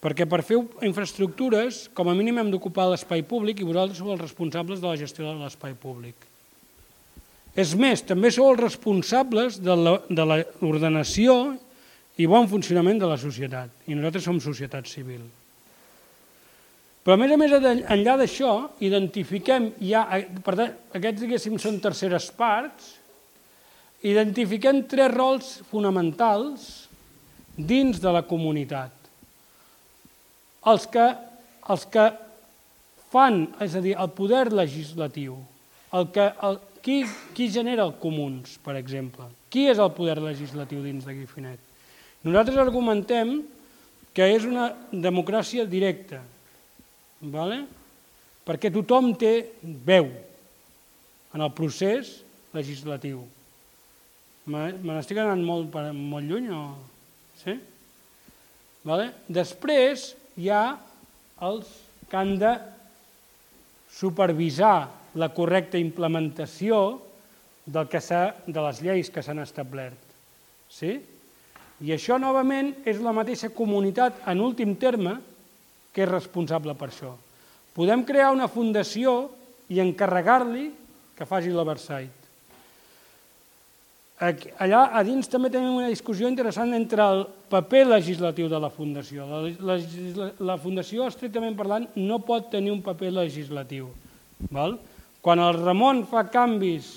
[0.00, 4.22] perquè per fer infraestructures, com a mínim hem d'ocupar l'espai públic i vosaltres sou els
[4.22, 6.16] responsables de la gestió de l'espai públic.
[7.54, 11.54] És més, també sou els responsables de l'ordenació
[12.18, 15.22] i bon funcionament de la societat, i nosaltres som societat civil.
[17.04, 18.52] Però a més a més, enllà d'això,
[18.82, 20.06] identifiquem ja,
[20.42, 22.94] per tant, aquests diguéssim són terceres parts,
[24.08, 26.88] identifiquem tres rols fonamentals
[27.56, 28.92] dins de la comunitat.
[30.72, 31.06] Els que,
[31.70, 32.06] els que
[33.12, 35.36] fan, és a dir, el poder legislatiu,
[35.94, 37.02] el que, el, qui,
[37.34, 39.26] qui genera els comuns, per exemple?
[39.48, 41.60] Qui és el poder legislatiu dins de Guifinet?
[42.24, 43.38] Nosaltres argumentem
[44.14, 46.20] que és una democràcia directa,
[47.20, 47.64] vale?
[48.44, 49.32] perquè tothom té
[49.64, 50.10] veu
[51.34, 52.18] en el procés
[52.54, 53.22] legislatiu.
[54.44, 56.50] Me n'estic anant molt, molt lluny?
[56.52, 56.64] O...
[57.40, 57.56] Sí?
[58.84, 59.08] Vale?
[59.32, 60.76] Després hi ha
[61.48, 61.70] els
[62.10, 62.52] que han de
[63.94, 67.00] supervisar la correcta implementació
[67.66, 70.00] del que de les lleis que s'han establert.
[70.68, 70.98] Sí?
[71.84, 75.18] I això, novament, és la mateixa comunitat, en últim terme,
[75.94, 77.14] que és responsable per això.
[77.74, 79.30] Podem crear una fundació
[79.70, 80.68] i encarregar-li
[81.14, 82.22] que faci l'oversight.
[84.62, 89.26] Allà a dins també tenim una discussió interessant entre el paper legislatiu de la fundació.
[89.26, 89.40] La,
[89.74, 93.90] la, la fundació, estrictament parlant, no pot tenir un paper legislatiu.
[94.54, 94.78] Val?
[95.24, 96.90] Quan el Ramon fa canvis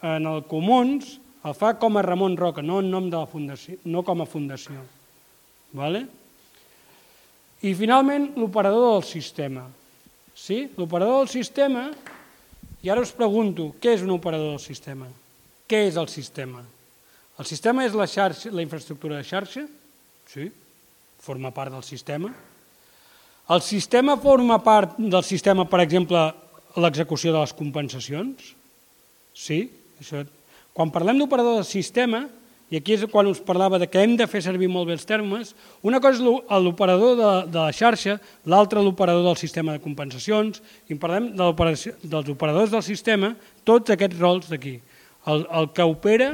[0.00, 3.76] en el Comuns, el fa com a Ramon Roca, no en nom de la fundació,
[3.84, 4.80] no com a fundació.
[5.76, 6.06] Vale?
[7.64, 9.66] I finalment, l'operador del sistema.
[10.32, 10.62] Sí?
[10.78, 11.90] L'operador del sistema,
[12.84, 15.10] i ara us pregunto, què és un operador del sistema?
[15.68, 16.62] Què és el sistema?
[17.40, 19.66] El sistema és la, xarxa, la infraestructura de xarxa?
[20.30, 20.48] Sí,
[21.20, 22.32] forma part del sistema.
[23.52, 26.24] El sistema forma part del sistema, per exemple,
[26.80, 28.54] l'execució de les compensacions?
[29.34, 29.66] Sí,
[30.00, 30.24] això...
[30.74, 32.24] Quan parlem d'operador del sistema,
[32.66, 35.04] i aquí és quan us parlava de que hem de fer servir molt bé els
[35.06, 35.52] termes,
[35.86, 38.16] una cosa és l'operador de, de la xarxa,
[38.50, 40.58] l'altra l'operador del sistema de compensacions,
[40.90, 41.50] i parlem de
[42.02, 44.80] dels operadors del sistema, tots aquests rols d'aquí.
[45.30, 46.32] El, el que opera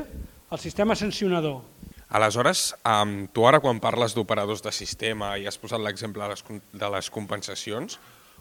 [0.51, 1.61] el sistema sancionador.
[2.11, 2.73] Aleshores,
[3.35, 7.11] tu ara quan parles d'operadors de sistema i has posat l'exemple de, les, de les
[7.13, 8.01] compensacions,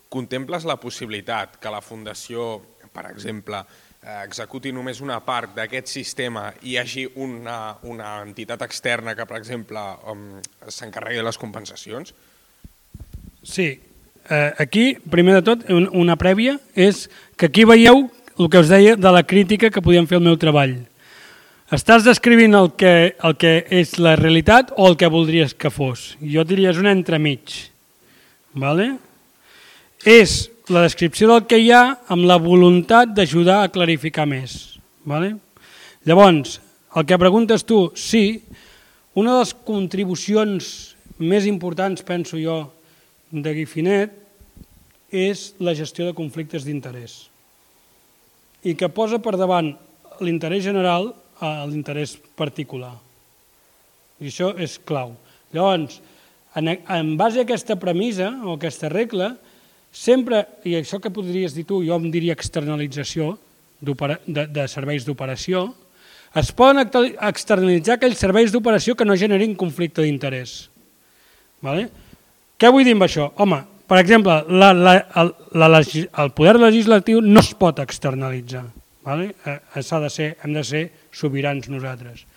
[0.10, 2.58] contemples la possibilitat que la Fundació,
[2.94, 3.64] per exemple,
[4.00, 9.26] Eh, executi només una part d'aquest sistema i hi hagi una, una entitat externa que,
[9.28, 9.82] per exemple,
[10.72, 12.14] s'encarregui de les compensacions?
[13.44, 13.68] Sí.
[14.30, 18.06] Eh, aquí, primer de tot, una prèvia és que aquí veieu
[18.40, 20.78] el que us deia de la crítica que podíem fer el meu treball.
[21.76, 26.14] Estàs descrivint el que, el que és la realitat o el que voldries que fos?
[26.24, 27.66] Jo diria és un entremig.
[28.56, 28.94] Vale?
[30.08, 34.80] És la descripció del que hi ha amb la voluntat d'ajudar a clarificar més.
[35.04, 35.34] Vale?
[36.08, 36.60] Llavors,
[36.96, 38.42] el que preguntes tu, sí,
[39.20, 40.70] una de les contribucions
[41.20, 42.62] més importants, penso jo,
[43.30, 44.16] de Guifinet
[45.12, 47.28] és la gestió de conflictes d'interès
[48.64, 49.72] i que posa per davant
[50.24, 52.92] l'interès general a l'interès particular.
[54.20, 55.14] I això és clau.
[55.56, 56.02] Llavors,
[56.60, 59.32] en, en base a aquesta premissa o aquesta regla,
[59.92, 63.34] Sempre, i això que podries dir tu, jo em diria externalització
[63.82, 65.70] de, de serveis d'operació,
[66.38, 70.70] es poden externalitzar aquells serveis d'operació que no generin conflicte d'interès.
[71.66, 71.88] Vale?
[72.60, 73.32] Què vull dir amb això?
[73.42, 78.68] Home, per exemple, la, la, el, la, el poder legislatiu no es pot externalitzar.
[79.10, 79.32] Vale?
[79.48, 82.28] Eh, de ser, hem de ser sobirans nosaltres.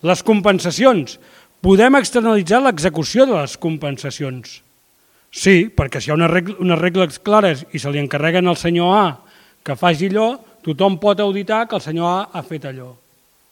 [0.00, 1.18] Les compensacions.
[1.64, 4.62] Podem externalitzar l'execució de les compensacions.
[5.34, 8.58] Sí, perquè si hi ha unes regles, unes regles clares i se li encarreguen al
[8.60, 9.06] senyor A
[9.66, 10.28] que faci allò,
[10.62, 12.92] tothom pot auditar que el senyor A ha fet allò.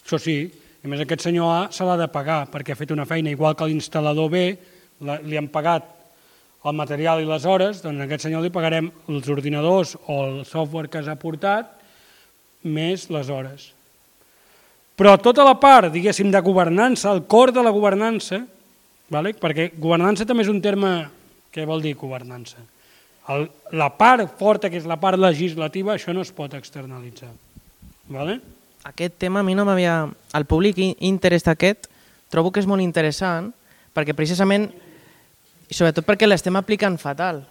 [0.04, 0.36] Això sí,
[0.84, 3.56] a més aquest senyor A se l'ha de pagar perquè ha fet una feina, igual
[3.58, 4.44] que l'instal·lador B
[5.26, 5.88] li han pagat
[6.62, 10.36] el material i les hores, doncs a aquest senyor li pagarem els ordinadors o el
[10.46, 11.72] software que s'ha portat
[12.62, 13.72] més les hores.
[14.94, 18.38] Però tota la part, diguéssim, de governança, el cor de la governança,
[19.10, 19.34] vale?
[19.34, 20.92] perquè governança també és un terme
[21.52, 22.62] què vol dir governança?
[23.30, 23.46] El,
[23.78, 27.30] la part forta, que és la part legislativa, això no es pot externalitzar.
[28.10, 28.40] Vale?
[28.88, 30.08] Aquest tema a mi no m'havia...
[30.34, 31.86] El públic interès aquest
[32.32, 33.52] trobo que és molt interessant
[33.92, 34.70] perquè precisament,
[35.68, 37.42] i sobretot perquè l'estem aplicant fatal.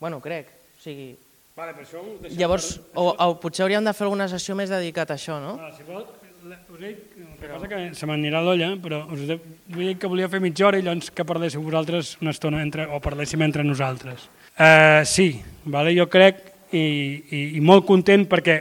[0.00, 0.48] Bueno, crec.
[0.78, 1.12] O sigui,
[1.54, 2.00] Vale, per això
[2.34, 5.52] Llavors, o, o potser hauríem de fer alguna sessió més dedicat a això, no?
[5.62, 6.02] Ah, si vol,
[6.44, 9.38] us el que passa que se m'anirà l'olla, però us he
[9.72, 13.00] dit que volia fer mitja hora i llavors que parléssiu vosaltres una estona entre, o
[13.00, 14.28] parléssim entre nosaltres.
[14.58, 15.94] Uh, sí, vale?
[15.96, 16.42] jo crec
[16.76, 16.84] i,
[17.32, 18.58] i, i molt content perquè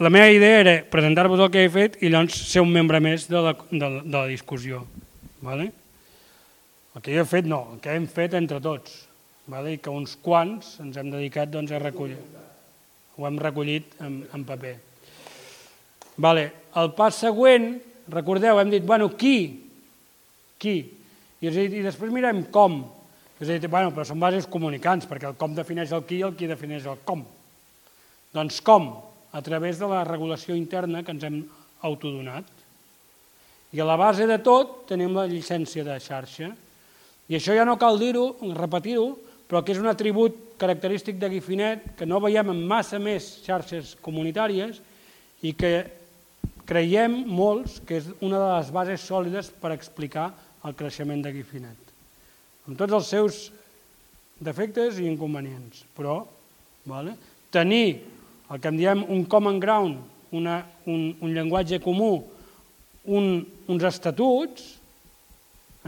[0.00, 3.28] la meva idea era presentar-vos el que he fet i llavors ser un membre més
[3.28, 4.86] de la, de, de la discussió.
[5.44, 5.68] Vale?
[6.96, 9.02] El que jo he fet no, el que hem fet entre tots.
[9.52, 9.76] Vale?
[9.76, 12.16] I que uns quants ens hem dedicat doncs, a recollir.
[13.18, 14.78] Ho hem recollit en, en paper.
[16.18, 16.48] Vale.
[16.78, 17.72] El pas següent,
[18.12, 19.38] recordeu, hem dit, bueno, qui?
[20.60, 20.76] Qui?
[21.40, 22.80] I, dit, i després mirem com.
[23.38, 26.20] I us he dit, bueno, però són bases comunicants, perquè el com defineix el qui
[26.20, 27.24] i el qui defineix el com.
[28.34, 28.90] Doncs com?
[29.32, 31.42] A través de la regulació interna que ens hem
[31.86, 32.48] autodonat.
[33.72, 36.50] I a la base de tot tenim la llicència de xarxa.
[37.28, 39.10] I això ja no cal dir-ho, repetir-ho,
[39.48, 43.94] però que és un atribut característic de Guifinet que no veiem en massa més xarxes
[44.04, 44.80] comunitàries
[45.44, 45.72] i que
[46.68, 50.30] creiem molts que és una de les bases sòlides per explicar
[50.68, 51.92] el creixement de Guifinet,
[52.66, 53.40] amb tots els seus
[54.44, 56.20] defectes i inconvenients, però
[56.88, 57.14] vale,
[57.54, 58.02] tenir
[58.52, 59.98] el que en diem un common ground,
[60.36, 62.12] una, un, un llenguatge comú,
[63.08, 64.74] un, uns estatuts,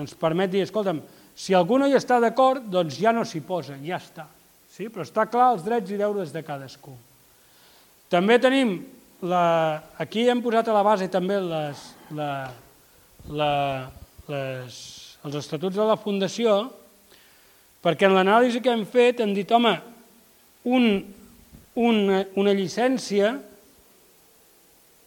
[0.00, 1.02] ens permet dir, escolta'm,
[1.36, 4.26] si algú no hi està d'acord, doncs ja no s'hi posa, ja està.
[4.70, 4.88] Sí?
[4.88, 6.94] Però està clar els drets i deures de cadascú.
[8.12, 8.78] També tenim
[9.22, 11.82] la, aquí hem posat a la base també les,
[12.16, 12.30] la,
[13.28, 13.52] la,
[14.28, 14.76] les,
[15.24, 16.62] els estatuts de la Fundació
[17.84, 19.74] perquè en l'anàlisi que hem fet hem dit, home,
[20.68, 20.88] un,
[21.80, 23.34] una, una llicència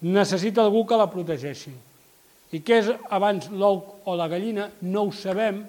[0.03, 1.73] necessita algú que la protegeixi.
[2.53, 4.67] I què és abans l'ou o la gallina?
[4.81, 5.63] No ho sabem,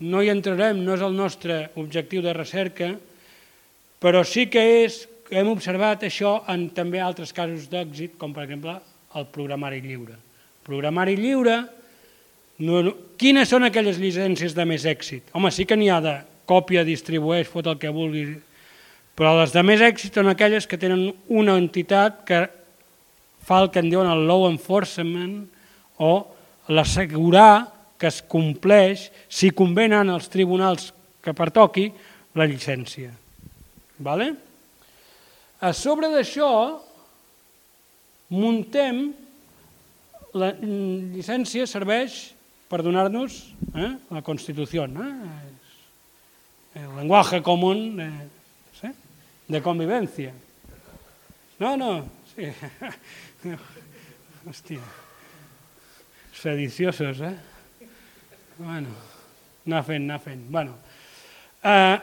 [0.00, 2.90] no hi entrarem, no és el nostre objectiu de recerca,
[4.02, 8.76] però sí que és hem observat això en també altres casos d'èxit, com per exemple
[9.16, 10.16] el programari lliure.
[10.66, 11.56] Programari lliure,
[12.58, 15.30] no, no, quines són aquelles llicències de més èxit?
[15.36, 16.16] Home, sí que n'hi ha de
[16.48, 18.26] còpia, distribueix, fot el que vulgui,
[19.16, 22.44] però les de més èxit són aquelles que tenen una entitat que
[23.46, 25.38] fa el que en diuen el law enforcement
[26.02, 26.12] o
[26.68, 30.90] l'assegurar que es compleix, si convenen als tribunals
[31.24, 31.88] que pertoqui,
[32.36, 33.14] la llicència.
[34.04, 34.34] Vale?
[35.56, 36.48] A sobre d'això,
[38.28, 39.06] muntem,
[40.36, 42.18] la llicència serveix
[42.68, 43.38] per donar-nos
[43.72, 45.12] eh, la Constitució, eh?
[46.76, 48.10] el lenguaje común de,
[48.76, 48.90] ¿sí?
[49.48, 50.34] de convivencia.
[51.58, 52.04] No, no,
[52.34, 52.52] sí.
[54.46, 54.82] Hòstia,
[56.36, 57.32] sediciosos, eh?
[58.58, 58.92] Bueno,
[59.66, 60.44] anar fent, anar fent.
[60.52, 60.76] Bueno,
[61.64, 61.96] eh,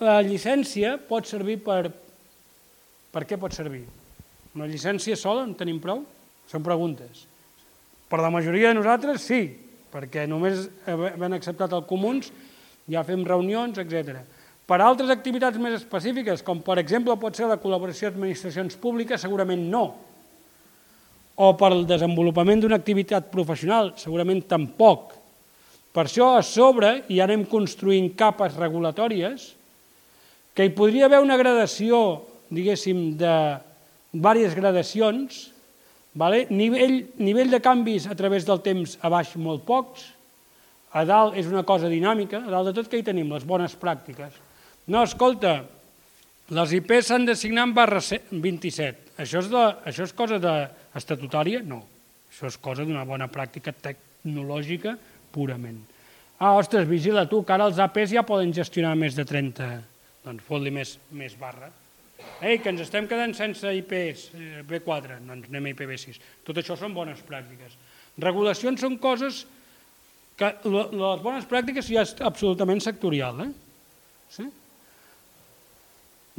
[0.00, 1.92] la llicència pot servir per...
[3.14, 3.84] Per què pot servir?
[4.58, 6.02] Una llicència sola en tenim prou?
[6.50, 7.24] Són preguntes.
[8.10, 9.46] Per la majoria de nosaltres sí,
[9.94, 12.32] perquè només havent acceptat el comuns
[12.90, 14.18] ja fem reunions, etc.
[14.66, 19.62] Per altres activitats més específiques, com per exemple pot ser la col·laboració d'administracions públiques, segurament
[19.70, 19.84] no.
[21.34, 25.14] O per el desenvolupament d'una activitat professional, segurament tampoc.
[25.94, 29.52] Per això a sobre hi anem construint capes regulatòries
[30.54, 31.98] que hi podria haver una gradació,
[32.50, 33.34] diguéssim, de
[34.12, 35.40] diverses gradacions,
[36.14, 36.44] vale?
[36.50, 40.10] nivell, nivell de canvis a través del temps a baix molt pocs,
[40.94, 43.32] a dalt és una cosa dinàmica, a dalt de tot que hi tenim?
[43.34, 44.36] Les bones pràctiques.
[44.86, 45.64] No, escolta,
[46.54, 49.16] les IP s'han de signar en barra 27.
[49.18, 50.54] Això és, de, això és cosa de,
[50.94, 51.62] estatutària?
[51.66, 51.82] No.
[52.30, 54.94] Això és cosa d'una bona pràctica tecnològica
[55.34, 55.80] purament.
[56.38, 59.72] Ah, ostres, vigila tu, que ara els APs ja poden gestionar més de 30
[60.24, 61.68] doncs fot-li més, més barra.
[62.44, 64.28] Ei, que ens estem quedant sense IPs,
[64.68, 66.18] B4, eh, doncs anem a IPv6.
[66.46, 67.76] Tot això són bones pràctiques.
[68.22, 69.44] Regulacions són coses
[70.38, 73.40] que les bones pràctiques ja és absolutament sectorial.
[73.46, 73.50] Eh?
[74.34, 74.46] Sí?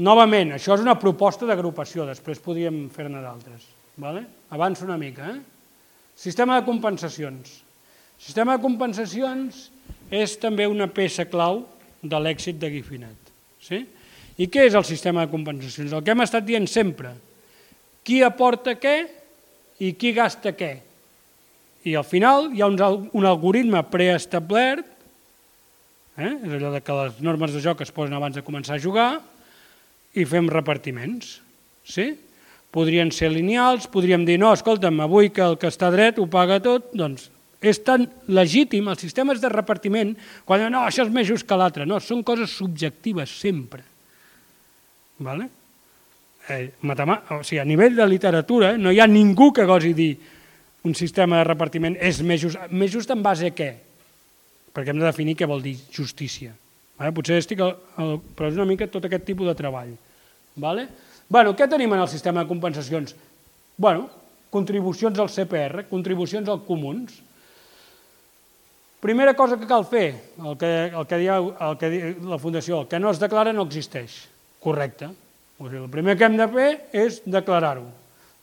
[0.06, 3.70] Novament, això és una proposta d'agrupació, després podríem fer-ne d'altres.
[4.04, 4.26] Vale?
[4.52, 5.32] Avança una mica.
[5.32, 5.40] Eh?
[6.20, 7.62] Sistema de compensacions.
[8.20, 9.70] Sistema de compensacions
[10.12, 11.64] és també una peça clau
[12.04, 13.32] de l'èxit de Guifinet.
[13.64, 13.82] Sí?
[14.42, 15.94] I què és el sistema de compensacions?
[15.94, 17.14] El que hem estat dient sempre.
[18.06, 18.98] Qui aporta què
[19.84, 20.74] i qui gasta què.
[21.86, 24.88] I al final hi ha un, algoritme preestablert,
[26.18, 26.34] eh?
[26.34, 29.10] és allò de que les normes de joc es posen abans de començar a jugar,
[30.16, 31.38] i fem repartiments.
[31.86, 32.10] Sí?
[32.76, 36.60] Podrien ser lineals, podríem dir, no, escolta'm, avui que el que està dret ho paga
[36.64, 37.30] tot, doncs
[37.66, 40.12] és tan legítim, els sistemes de repartiment,
[40.46, 41.88] quan no, això és més just que l'altre.
[41.90, 43.82] No, són coses subjectives, sempre.
[45.20, 45.50] Vale?
[46.50, 50.12] Eh, o sigui, a nivell de literatura no hi ha ningú que gosi dir
[50.86, 53.72] un sistema de repartiment és més just, més just en base a què?
[54.76, 56.54] Perquè hem de definir què vol dir justícia.
[57.00, 57.14] Vale?
[57.16, 59.96] Potser estic, al, al, però és una mica tot aquest tipus de treball.
[60.62, 60.86] Vale?
[61.28, 63.16] Bueno, què tenim en el sistema de compensacions?
[63.78, 64.06] Bueno,
[64.54, 67.24] contribucions al CPR, contribucions als comuns,
[69.06, 71.90] Primera cosa que cal fer, el que, el que, diu, el que
[72.26, 74.16] la Fundació, el que no es declara no existeix.
[74.66, 75.12] Correcte.
[75.60, 76.70] O sigui, el primer que hem de fer
[77.06, 77.86] és declarar-ho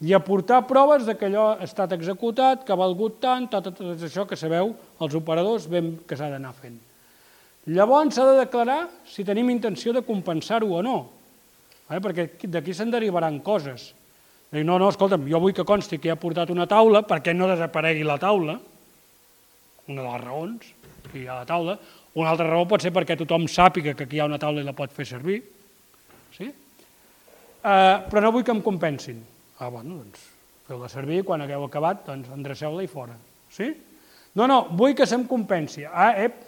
[0.02, 3.78] i aportar proves de que allò ha estat executat, que ha valgut tant, tot, tot,
[3.78, 4.72] tot això que sabeu
[5.04, 6.74] els operadors ben que s'ha d'anar fent.
[7.70, 10.96] Llavors s'ha de declarar si tenim intenció de compensar-ho o no,
[11.86, 12.00] eh?
[12.02, 13.92] perquè d'aquí se'n derivaran coses.
[14.50, 17.46] Dir, no, no, escolta'm, jo vull que consti que he portat una taula perquè no
[17.52, 18.58] desaparegui la taula,
[19.86, 20.72] una de les raons
[21.12, 21.78] que hi ha la taula.
[22.18, 24.66] Una altra raó pot ser perquè tothom sàpiga que aquí hi ha una taula i
[24.66, 25.38] la pot fer servir.
[27.62, 29.22] Eh, però no vull que em compensin.
[29.60, 30.26] Ah, bueno, doncs
[30.66, 33.14] feu-la servir, quan hagueu acabat, doncs endreceu-la i fora.
[33.52, 33.70] Sí?
[34.34, 35.84] No, no, vull que se'm compensi.
[35.86, 36.40] Ah, ep,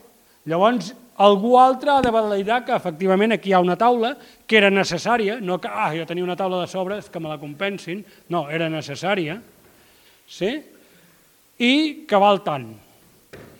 [0.50, 4.14] llavors algú altre ha de validar que efectivament aquí hi ha una taula
[4.46, 7.38] que era necessària, no que ah, jo tenia una taula de sobres que me la
[7.38, 8.02] compensin,
[8.34, 9.38] no, era necessària,
[10.26, 10.56] sí?
[11.62, 11.74] i
[12.08, 12.66] que val tant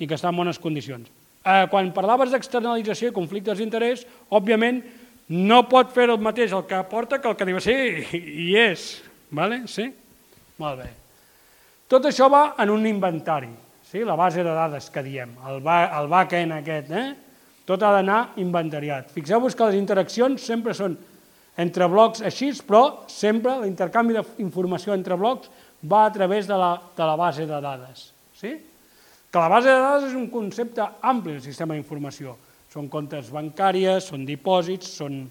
[0.02, 1.06] i que està en bones condicions.
[1.44, 4.02] Eh, quan parlaves d'externalització i conflictes d'interès,
[4.34, 4.80] òbviament
[5.28, 7.74] no pot fer el mateix el que aporta que el que diu sí,
[8.12, 9.02] i és.
[9.34, 9.62] Vale?
[9.70, 9.88] Sí?
[10.60, 10.90] Molt bé.
[11.90, 13.50] Tot això va en un inventari,
[13.84, 14.04] sí?
[14.04, 17.08] la base de dades que diem, el, ba el backend aquest, eh?
[17.64, 19.10] tot ha d'anar inventariat.
[19.14, 20.96] Fixeu-vos que les interaccions sempre són
[21.60, 25.50] entre blocs així, però sempre l'intercanvi d'informació entre blocs
[25.84, 28.08] va a través de la, de la base de dades.
[28.36, 28.52] Sí?
[29.30, 32.36] Que la base de dades és un concepte ampli del sistema d'informació.
[32.74, 35.22] Són comptes bancàries, són dipòsits, són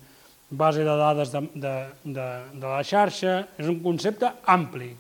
[0.54, 1.74] base de dades de, de,
[2.06, 4.94] de, de la xarxa, és un concepte ampli.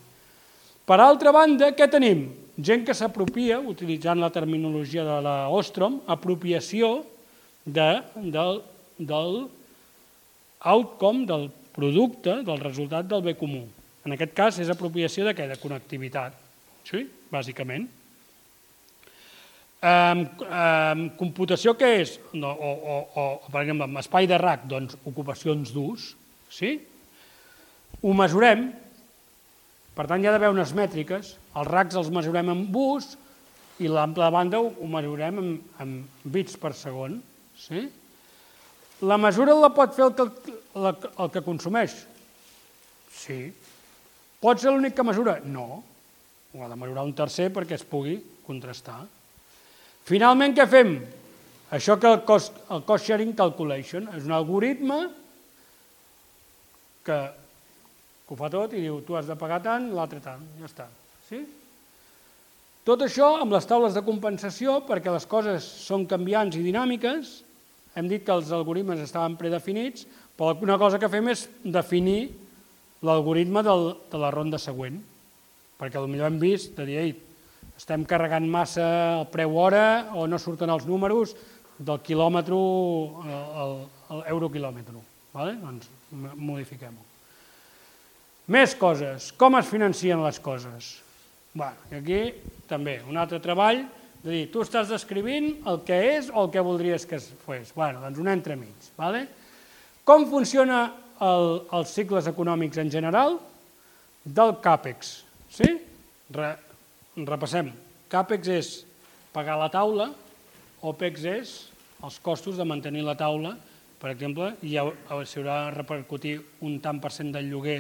[0.84, 2.26] Per altra banda, què tenim?
[2.60, 6.98] Gent que s'apropia, utilitzant la terminologia de la Ostrom, apropiació
[7.64, 7.90] de,
[8.20, 8.60] del,
[9.00, 9.40] del
[10.74, 13.64] outcome, del producte, del resultat del bé comú.
[14.04, 15.48] En aquest cas és apropiació de què?
[15.48, 16.36] De connectivitat,
[16.90, 17.08] sí?
[17.32, 17.88] bàsicament.
[19.84, 22.14] Um, um, computació què és?
[22.40, 26.06] No, o, o, o, per exemple, amb espai de RAC, doncs ocupacions d'ús,
[26.48, 26.78] sí?
[28.00, 28.70] Ho mesurem,
[29.98, 33.10] per tant hi ha d'haver unes mètriques, els RACs els mesurem en bus
[33.84, 35.50] i l'ample de banda ho, ho mesurem en,
[35.84, 35.92] en
[36.32, 37.18] bits per segon,
[37.60, 37.84] sí?
[39.04, 40.88] La mesura la pot fer el que, el,
[41.26, 41.98] el que consumeix?
[43.18, 43.42] Sí.
[44.40, 45.42] Pot ser l'únic que mesura?
[45.44, 45.84] No.
[46.54, 48.16] Ho ha de mesurar un tercer perquè es pugui
[48.48, 49.02] contrastar.
[50.08, 50.98] Finalment, què fem?
[51.74, 55.00] Això que el cost, el cost sharing calculation és un algoritme
[57.08, 57.18] que,
[58.28, 60.90] que ho fa tot i diu tu has de pagar tant, l'altre tant, ja està.
[61.30, 61.42] Sí?
[62.84, 67.34] Tot això amb les taules de compensació, perquè les coses són canviants i dinàmiques,
[67.96, 70.04] hem dit que els algoritmes estaven predefinits,
[70.36, 72.34] però una cosa que fem és definir
[73.06, 74.98] l'algoritme de la ronda següent,
[75.80, 77.14] perquè potser hem vist de dir,
[77.78, 78.86] estem carregant massa
[79.20, 81.34] el preu hora o no surten els números
[81.80, 82.60] del quilòmetre
[83.64, 85.02] al euroquilòmetre.
[85.34, 85.58] Vale?
[85.62, 85.90] Doncs
[86.38, 87.10] modifiquem-ho.
[88.54, 89.32] Més coses.
[89.40, 90.94] Com es financien les coses?
[91.58, 92.22] I aquí
[92.70, 93.84] també un altre treball
[94.24, 97.74] de dir, tu estàs descrivint el que és o el que voldries que es fes.
[97.76, 98.92] Bueno, doncs un entremig.
[98.96, 99.26] Vale?
[100.08, 100.86] Com funciona
[101.20, 103.36] el, els cicles econòmics en general?
[104.24, 105.12] Del CAPEX.
[105.52, 105.68] Sí?
[106.32, 106.54] Re,
[107.18, 107.72] repassem.
[108.10, 108.72] CAPEX és
[109.34, 110.12] pagar la taula,
[110.84, 111.54] OPEX és
[112.04, 113.56] els costos de mantenir la taula,
[114.02, 116.36] per exemple, i s'haurà de repercutir
[116.68, 117.80] un tant per cent del lloguer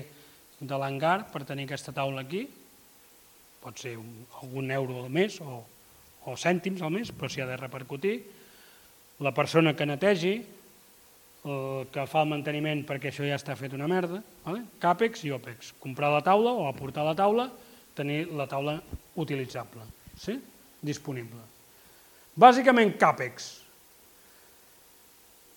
[0.64, 2.46] de l'hangar per tenir aquesta taula aquí,
[3.64, 5.60] pot ser un, algun euro al mes o,
[6.24, 8.16] o cèntims al mes, però s'hi ha de repercutir.
[9.24, 10.34] La persona que netegi,
[11.44, 14.64] el que fa el manteniment perquè això ja està fet una merda, vale?
[14.80, 17.50] CAPEX i OPEX, comprar la taula o aportar la taula,
[17.96, 18.78] tenir la taula
[19.20, 19.86] utilitzable,
[20.20, 20.38] sí?
[20.84, 21.42] disponible.
[22.36, 23.50] Bàsicament CAPEX.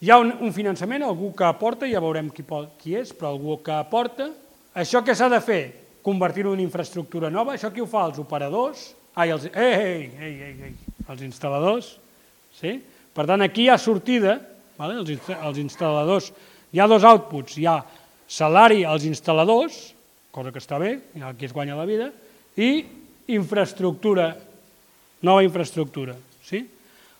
[0.04, 3.32] Hi ha un, un finançament, algú que aporta, ja veurem qui, pot, qui és, però
[3.32, 4.28] algú que aporta.
[4.76, 5.62] Això què s'ha de fer?
[6.04, 7.54] Convertir-ho en infraestructura nova.
[7.56, 8.04] Això qui ho fa?
[8.10, 8.90] Els operadors?
[9.16, 11.94] Ai, els, ei, ei, ei, ei, ei, els instal·ladors.
[12.58, 12.76] Sí?
[13.16, 14.36] Per tant, aquí hi ha sortida,
[14.76, 15.00] vale?
[15.00, 16.28] els, els instal·ladors.
[16.76, 17.78] Hi ha dos outputs, hi ha
[18.28, 19.80] salari als instal·ladors,
[20.34, 22.10] cosa que està bé, aquí es guanya la vida,
[22.56, 22.70] i
[23.28, 24.34] infraestructura,
[25.22, 26.16] nova infraestructura.
[26.44, 26.62] Sí?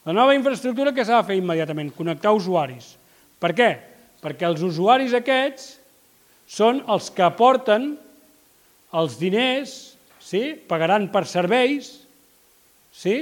[0.07, 1.93] La nova infraestructura que s'ha de fer immediatament?
[1.97, 2.95] Connectar usuaris.
[3.43, 3.71] Per què?
[4.23, 5.77] Perquè els usuaris aquests
[6.47, 7.95] són els que aporten
[8.97, 10.55] els diners, sí?
[10.69, 11.91] pagaran per serveis,
[12.95, 13.17] sí?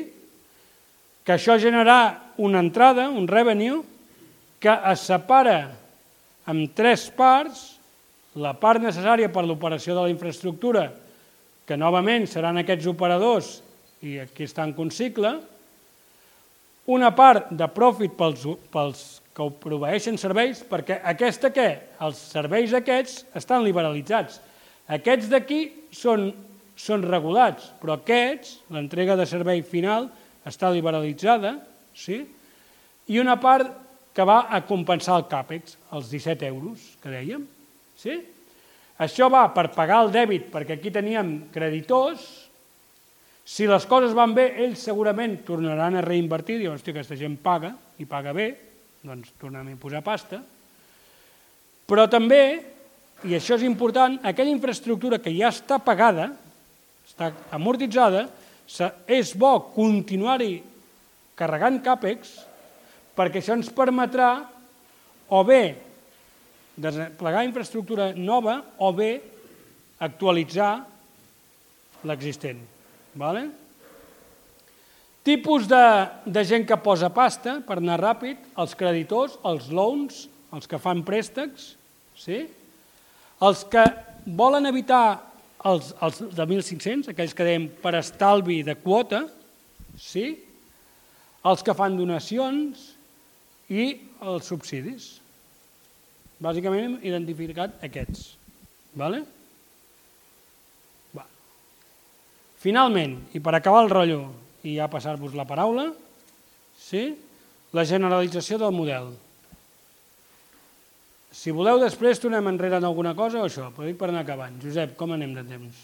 [1.25, 3.81] que això generarà una entrada, un revenue,
[4.61, 5.73] que es separa
[6.49, 7.75] en tres parts,
[8.37, 10.89] la part necessària per l'operació de la infraestructura
[11.65, 13.59] que novament seran aquests operadors,
[14.05, 15.33] i aquí està en cicle,
[16.87, 19.05] una part de profit pels, pels
[19.35, 21.69] que ho proveeixen serveis, perquè aquesta què?
[22.05, 24.41] Els serveis aquests estan liberalitzats.
[24.93, 25.63] Aquests d'aquí
[25.97, 26.29] són,
[26.77, 30.11] són regulats, però aquests, l'entrega de servei final,
[30.45, 31.57] està liberalitzada,
[31.97, 32.21] sí?
[33.09, 33.73] i una part
[34.15, 37.49] que va a compensar el CAPEX, els 17 euros que dèiem.
[37.99, 38.21] Sí?
[39.03, 42.23] Això va per pagar el dèbit, perquè aquí teníem creditors.
[43.45, 47.73] Si les coses van bé, ells segurament tornaran a reinvertir, diuen, hòstia, aquesta gent paga,
[47.99, 48.53] i paga bé,
[49.03, 50.39] doncs tornem a posar pasta.
[51.85, 52.63] Però també,
[53.27, 56.31] i això és important, aquella infraestructura que ja està pagada,
[57.05, 58.29] està amortitzada,
[59.11, 60.63] és bo continuar-hi
[61.37, 62.39] carregant CAPEX,
[63.19, 64.31] perquè això ens permetrà
[65.35, 65.84] o bé
[66.77, 69.13] desplegar infraestructura nova o bé
[70.03, 70.85] actualitzar
[72.05, 72.61] l'existent.
[73.15, 73.45] Vale?
[75.25, 75.85] Tipus de,
[76.27, 81.01] de gent que posa pasta, per anar ràpid, els creditors, els loans, els que fan
[81.07, 81.71] préstecs,
[82.21, 82.43] sí?
[83.45, 83.85] els que
[84.27, 85.07] volen evitar
[85.65, 89.25] els, els de 1.500, aquells que dèiem per estalvi de quota,
[89.97, 90.27] sí?
[91.45, 92.91] els que fan donacions
[93.73, 93.89] i
[94.21, 95.24] els subsidis.
[96.43, 98.33] Bàsicament hem identificat aquests.
[98.99, 99.21] Vale?
[101.15, 101.27] Va.
[102.63, 104.23] Finalment, i per acabar el rotllo,
[104.65, 105.91] i ja passar-vos la paraula,
[106.81, 107.07] sí?
[107.75, 109.11] la generalització del model.
[111.35, 114.61] Si voleu, després tornem enrere en alguna cosa o això, però dic per anar acabant.
[114.63, 115.81] Josep, com anem de temps?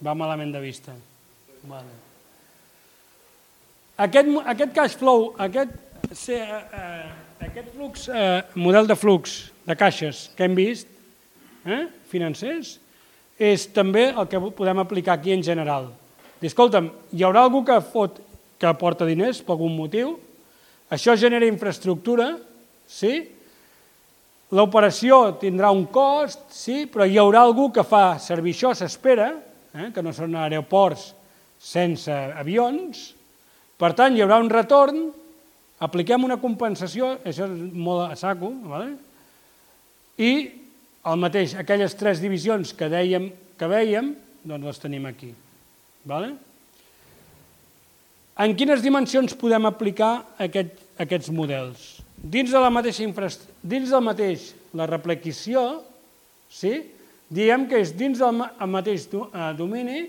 [0.00, 0.94] Va malament de vista.
[1.68, 1.98] Vale.
[4.00, 5.74] Aquest, aquest cash flow, aquest
[6.14, 7.10] ser, eh,
[7.46, 10.88] aquest flux, eh, model de flux de caixes que hem vist,
[11.64, 12.78] eh, financers,
[13.38, 15.92] és també el que podem aplicar aquí en general.
[16.42, 18.20] Escolta'm, hi haurà algú que, fot,
[18.58, 20.18] que aporta diners per algun motiu,
[20.90, 22.38] això genera infraestructura,
[22.86, 23.28] sí?
[24.50, 29.30] L'operació tindrà un cost, sí, però hi haurà algú que fa servir això, s'espera,
[29.74, 31.14] eh, que no són aeroports
[31.60, 33.14] sense avions,
[33.78, 35.19] per tant, hi haurà un retorn,
[35.80, 38.94] apliquem una compensació, això és molt a saco, ¿vale?
[40.20, 40.32] i
[41.08, 44.12] el mateix, aquelles tres divisions que dèiem que veiem,
[44.44, 45.32] doncs les tenim aquí.
[46.04, 46.34] ¿vale?
[48.40, 51.88] En quines dimensions podem aplicar aquest, aquests models?
[52.20, 53.04] Dins, de la mateixa
[53.62, 55.82] dins del mateix la replequició,
[56.52, 56.72] sí?
[57.30, 60.02] diem que és dins del mateix eh, domini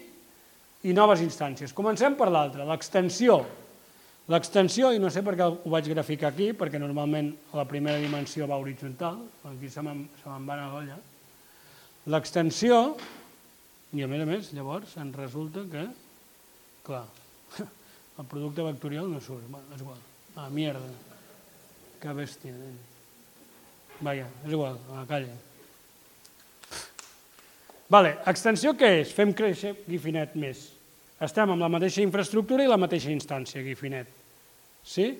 [0.83, 1.75] i noves instàncies.
[1.75, 2.65] Comencem per l'altra.
[2.67, 3.41] L'extensió,
[4.29, 8.59] i no sé per què ho vaig graficar aquí, perquè normalment la primera dimensió va
[8.61, 9.17] horitzontal,
[9.49, 10.97] aquí se me'n me va anar l'olla.
[12.07, 12.97] L'extensió,
[13.93, 15.87] i a més a més, llavors, en resulta que,
[16.85, 17.05] clar,
[18.19, 19.99] el producte vectorial no surt, bueno, és igual.
[20.35, 20.87] Ah, mierda.
[22.01, 22.53] Que bèstia.
[22.55, 22.75] Eh?
[24.01, 25.33] Vaja, és igual, a la calle.
[27.91, 29.11] Vale, extensió què és?
[29.11, 30.69] Fem créixer Guifinet més.
[31.21, 34.09] Estem amb la mateixa infraestructura i la mateixa instància, Guifinet.
[34.81, 35.11] Sí?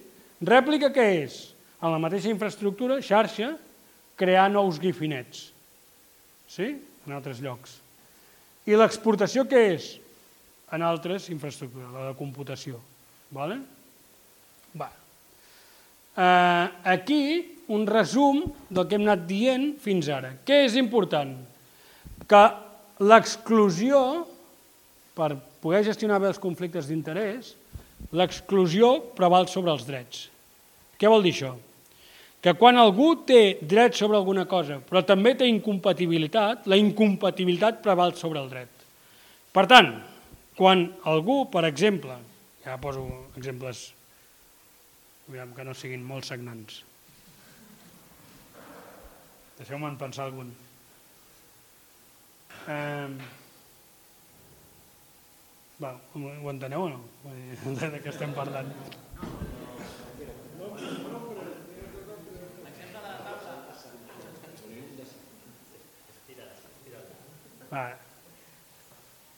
[0.42, 1.36] Rèplica què és?
[1.82, 3.52] En la mateixa infraestructura, xarxa,
[4.18, 5.52] crear nous Guifinets.
[6.50, 6.74] Sí?
[7.06, 7.78] En altres llocs.
[8.70, 9.92] I l'exportació què és?
[10.74, 12.80] En altres infraestructures, la de computació.
[13.34, 13.60] Vale?
[14.78, 14.90] Va.
[16.18, 17.22] Eh, aquí
[17.72, 20.34] un resum del que hem anat dient fins ara.
[20.46, 21.34] Què és important?
[22.30, 22.44] Que
[23.02, 24.02] l'exclusió,
[25.18, 27.56] per poder gestionar bé els conflictes d'interès,
[28.18, 30.26] l'exclusió preval sobre els drets.
[30.98, 31.54] Què vol dir això?
[32.42, 38.16] Que quan algú té dret sobre alguna cosa, però també té incompatibilitat, la incompatibilitat preval
[38.18, 38.86] sobre el dret.
[39.54, 39.92] Per tant,
[40.58, 42.16] quan algú, per exemple,
[42.66, 43.06] ja poso
[43.38, 43.92] exemples
[45.32, 46.82] que no siguin molt sagnants.
[49.62, 50.50] Deixeu-me'n pensar algun.
[52.68, 53.08] Eh,
[55.82, 57.00] va, ho enteneu o no?
[57.82, 58.70] De què estem parlant?
[67.72, 67.86] Va.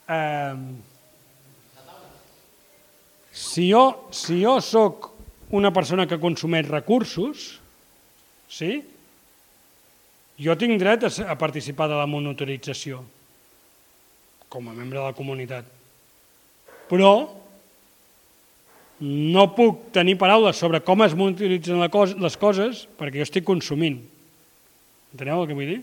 [0.09, 0.55] Eh,
[3.31, 5.11] si jo, si jo sóc
[5.53, 7.45] una persona que consumeix recursos,
[8.49, 8.81] sí?
[10.43, 13.03] jo tinc dret a, a participar de la monitorització
[14.49, 15.82] com a membre de la comunitat
[16.93, 17.13] però
[19.01, 21.81] no puc tenir paraules sobre com es monitoritzen
[22.21, 23.97] les coses perquè jo estic consumint.
[25.15, 25.79] Enteneu el que vull dir?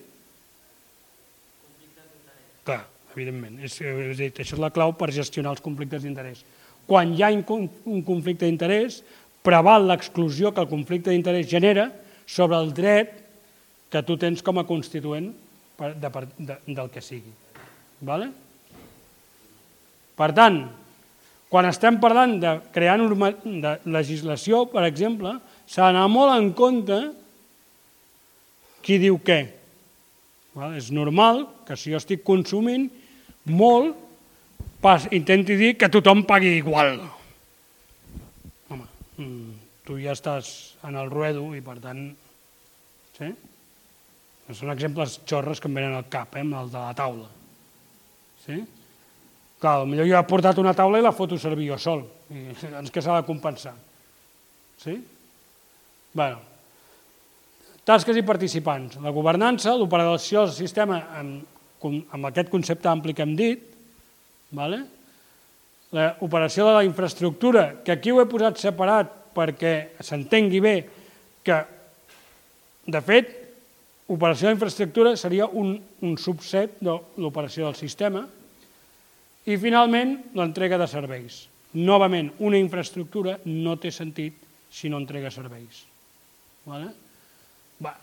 [2.67, 2.85] Clar,
[3.17, 3.59] evidentment.
[3.67, 6.45] És, és dir, això és la clau per gestionar els conflictes d'interès.
[6.87, 9.03] Quan hi ha un conflicte d'interès,
[9.43, 11.89] preval l'exclusió que el conflicte d'interès genera
[12.31, 13.17] sobre el dret
[13.91, 15.33] que tu tens com a constituent
[15.81, 17.35] de, de, de, del que sigui.
[18.07, 18.31] Vale?
[20.15, 20.63] Per tant,
[21.51, 25.35] quan estem parlant de crear norma, de legislació, per exemple,
[25.67, 26.99] s'ha d'anar molt en compte
[28.87, 29.41] qui diu què.
[30.55, 30.77] Val?
[30.79, 32.87] És normal que si jo estic consumint
[33.51, 33.99] molt,
[34.81, 36.97] pas, intenti dir que tothom pagui igual.
[38.71, 38.87] Home,
[39.19, 39.53] mm,
[39.87, 42.11] tu ja estàs en el ruedo i per tant...
[43.19, 43.35] Sí?
[44.57, 47.29] Són exemples xorres que em venen al cap, eh, el de la taula.
[48.47, 48.63] Sí?
[49.61, 52.05] Clar, potser jo he portat una taula i la foto servir jo sol.
[52.31, 53.75] Doncs què s'ha de compensar?
[54.81, 54.97] Sí?
[56.13, 56.41] bueno,
[57.87, 58.97] tasques i participants.
[59.05, 61.45] La governança, l'operació del sistema amb,
[61.85, 63.63] amb aquest concepte ampli que hem dit,
[64.57, 64.81] vale?
[65.91, 70.75] l'operació de la infraestructura, que aquí ho he posat separat perquè s'entengui bé
[71.43, 71.57] que,
[72.87, 73.33] de fet,
[74.11, 75.75] operació de la infraestructura seria un,
[76.07, 78.23] un subset de l'operació del sistema,
[79.47, 81.47] i finalment, l'entrega de serveis.
[81.81, 84.35] Novament, una infraestructura no té sentit
[84.71, 85.85] si no entrega serveis.
[86.67, 86.91] Vale?
[87.83, 87.95] Va.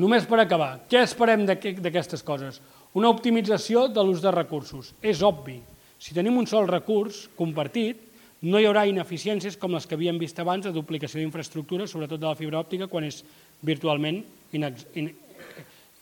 [0.00, 2.60] Només per acabar, què esperem d'aquestes coses?
[2.96, 4.94] Una optimització de l'ús de recursos.
[5.04, 5.58] És obvi.
[6.00, 8.00] Si tenim un sol recurs compartit,
[8.46, 12.28] no hi haurà ineficiències com les que havíem vist abans de duplicació d'infraestructures, sobretot de
[12.28, 13.22] la fibra òptica, quan és
[13.64, 14.22] virtualment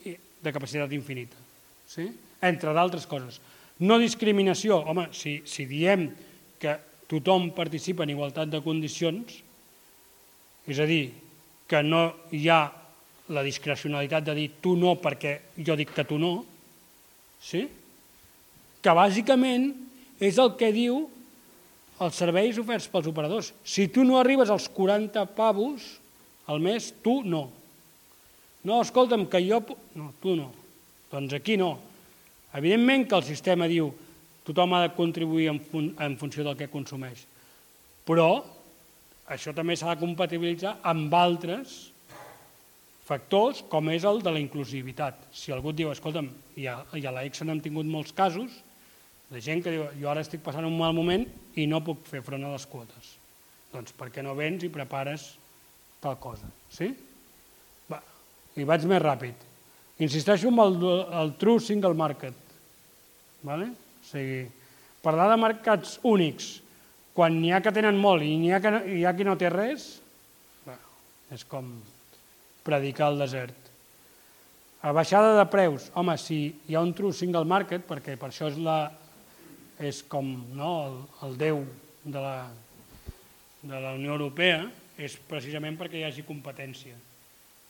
[0.04, 1.38] de capacitat infinita.
[1.88, 2.08] Sí?
[2.44, 3.40] Entre d'altres coses.
[3.84, 6.08] No discriminació, home, si, si diem
[6.60, 6.76] que
[7.10, 9.36] tothom participa en igualtat de condicions,
[10.70, 11.12] és a dir,
[11.68, 12.62] que no hi ha
[13.34, 16.36] la discrecionalitat de dir tu no perquè jo dic que tu no,
[17.40, 17.64] sí?
[18.84, 19.70] que bàsicament
[20.20, 21.06] és el que diu
[22.04, 23.52] els serveis oferts pels operadors.
[23.64, 25.86] Si tu no arribes als 40 pavos
[26.50, 27.46] al mes, tu no.
[28.64, 29.60] No, escolta'm, que jo...
[29.96, 30.50] No, tu no.
[31.12, 31.76] Doncs aquí no.
[32.54, 33.90] Evidentment que el sistema diu
[34.46, 37.24] tothom ha de contribuir en, fun en funció del que consumeix,
[38.06, 38.44] però
[39.34, 41.74] això també s'ha de compatibilitzar amb altres
[43.04, 45.18] factors, com és el de la inclusivitat.
[45.32, 46.30] Si algú et diu, escolta'm,
[46.60, 48.52] i a, i a l'EXA n'hem tingut molts casos,
[49.32, 51.24] de gent que diu, jo ara estic passant un mal moment
[51.58, 53.14] i no puc fer front a les quotes.
[53.72, 55.32] Doncs per què no vens i prepares
[56.04, 56.48] tal cosa?
[56.72, 56.92] Sí?
[57.90, 58.00] Va,
[58.60, 59.48] i vaig més ràpid.
[60.04, 60.78] Insisteixo en el,
[61.22, 62.43] el true single market.
[63.44, 63.70] Vale?
[63.70, 64.44] O sigui,
[65.04, 66.54] parlar de mercats únics
[67.14, 69.36] quan n'hi ha que tenen molt i n'hi ha, que no, hi ha qui no
[69.38, 69.86] té res,
[71.34, 71.68] és com
[72.66, 73.56] predicar al desert.
[74.84, 76.38] A baixada de preus, home, si
[76.68, 78.78] hi ha un true single market, perquè per això és la,
[79.80, 81.62] és com no, el, el Déu
[82.04, 82.36] de la,
[83.62, 84.64] de la Unió Europea,
[85.00, 86.98] és precisament perquè hi hagi competència,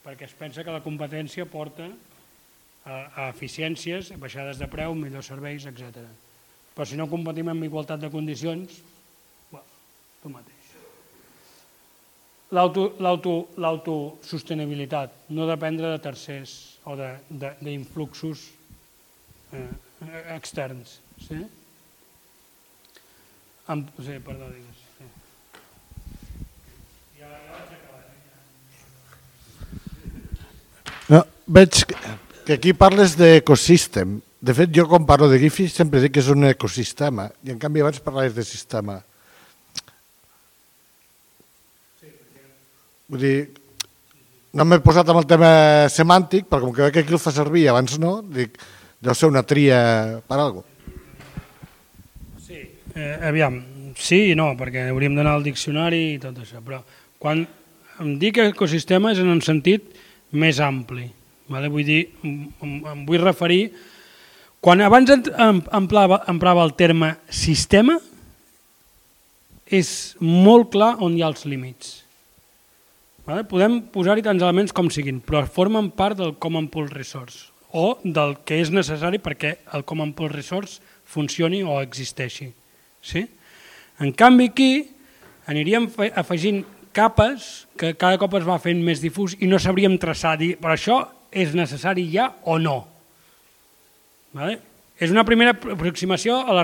[0.03, 1.87] perquè es pensa que la competència porta
[2.85, 5.81] a, eficiències, a baixades de preu, millors serveis, etc.
[6.75, 8.69] Però si no competim amb igualtat de condicions,
[9.51, 9.67] bueno,
[10.21, 10.53] tu mateix.
[12.55, 16.51] L'autosostenibilitat, no dependre de tercers
[16.85, 18.39] o d'influxos
[19.57, 19.73] eh,
[20.35, 20.87] externs.
[21.25, 21.39] Sí?
[23.73, 24.79] Amb, sí, perdó, digues.
[27.17, 27.25] Ja, ja
[27.63, 28.05] acabar.
[31.09, 31.25] No,
[31.57, 31.97] veig que
[32.53, 34.19] aquí parles d'ecosystem.
[34.45, 37.57] De fet, jo quan parlo de Gifi sempre dic que és un ecosistema, i en
[37.57, 38.99] canvi abans parlaves de sistema.
[43.09, 43.35] Vull dir,
[44.53, 45.49] no m'he posat amb el tema
[45.89, 48.57] semàntic, però com que veig que aquí el fa servir abans no, dic,
[49.01, 49.81] deu ser una tria
[50.27, 50.75] per alguna
[52.95, 53.57] Eh, aviam,
[53.99, 56.77] sí i no, perquè hauríem d'anar al diccionari i tot això, però
[57.19, 57.41] quan
[57.99, 59.89] em dic ecosistema és en un sentit
[60.31, 61.09] més ampli.
[61.51, 61.69] Vale?
[61.69, 63.69] Vull dir, em, em vull referir...
[64.65, 67.99] Quan abans emprava, emprava el terme sistema,
[69.69, 71.91] és molt clar on hi ha els límits.
[73.27, 73.43] Vale?
[73.45, 78.37] Podem posar-hi tants elements com siguin, però formen part del Common Pool Resource o del
[78.47, 82.47] que és necessari perquè el Common Pool Resource funcioni o existeixi.
[83.03, 83.25] Sí?
[83.99, 84.69] En canvi aquí
[85.51, 86.63] aniríem afegint
[86.95, 90.77] capes que cada cop es va fent més difús i no sabríem traçar, dir, però
[90.77, 91.01] això
[91.35, 92.79] és necessari ja o no.
[94.35, 94.59] Vale?
[94.95, 96.63] És una primera aproximació a la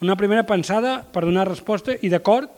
[0.00, 2.48] una primera pensada per donar resposta i d'acord,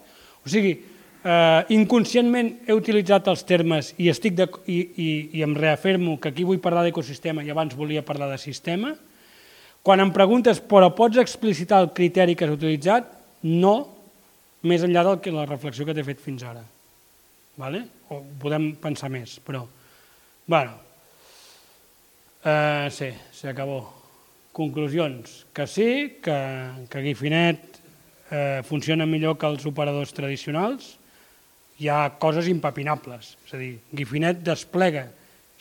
[0.43, 0.77] o sigui,
[1.23, 5.09] eh, inconscientment he utilitzat els termes i, estic de, i, i,
[5.39, 8.95] i em reafirmo que aquí vull parlar d'ecosistema i abans volia parlar de sistema,
[9.83, 13.09] quan em preguntes, però pots explicitar el criteri que has utilitzat?
[13.43, 13.75] No,
[14.62, 16.62] més enllà de que la reflexió que t'he fet fins ara.
[17.59, 17.83] Vale?
[18.14, 19.64] O podem pensar més, però...
[20.47, 20.79] Bueno,
[22.45, 23.80] eh, sí, s'acabó.
[24.53, 25.47] Conclusions.
[25.53, 26.36] Que sí, que,
[26.90, 27.78] que Guifinet
[28.30, 30.97] eh, funciona millor que els operadors tradicionals.
[31.80, 33.36] Hi ha coses impapinables.
[33.47, 35.07] És a dir, Guifinet desplega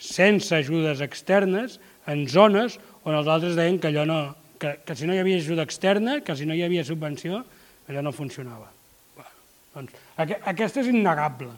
[0.02, 1.78] sense ajudes externes
[2.10, 4.20] en zones on els altres deien que allò no,
[4.58, 7.42] que, que si no hi havia ajuda externa, que si no hi havia subvenció,
[7.88, 8.68] allò no funcionava.
[9.16, 9.34] Bueno,
[9.74, 11.50] doncs, aqu aquesta és innegable.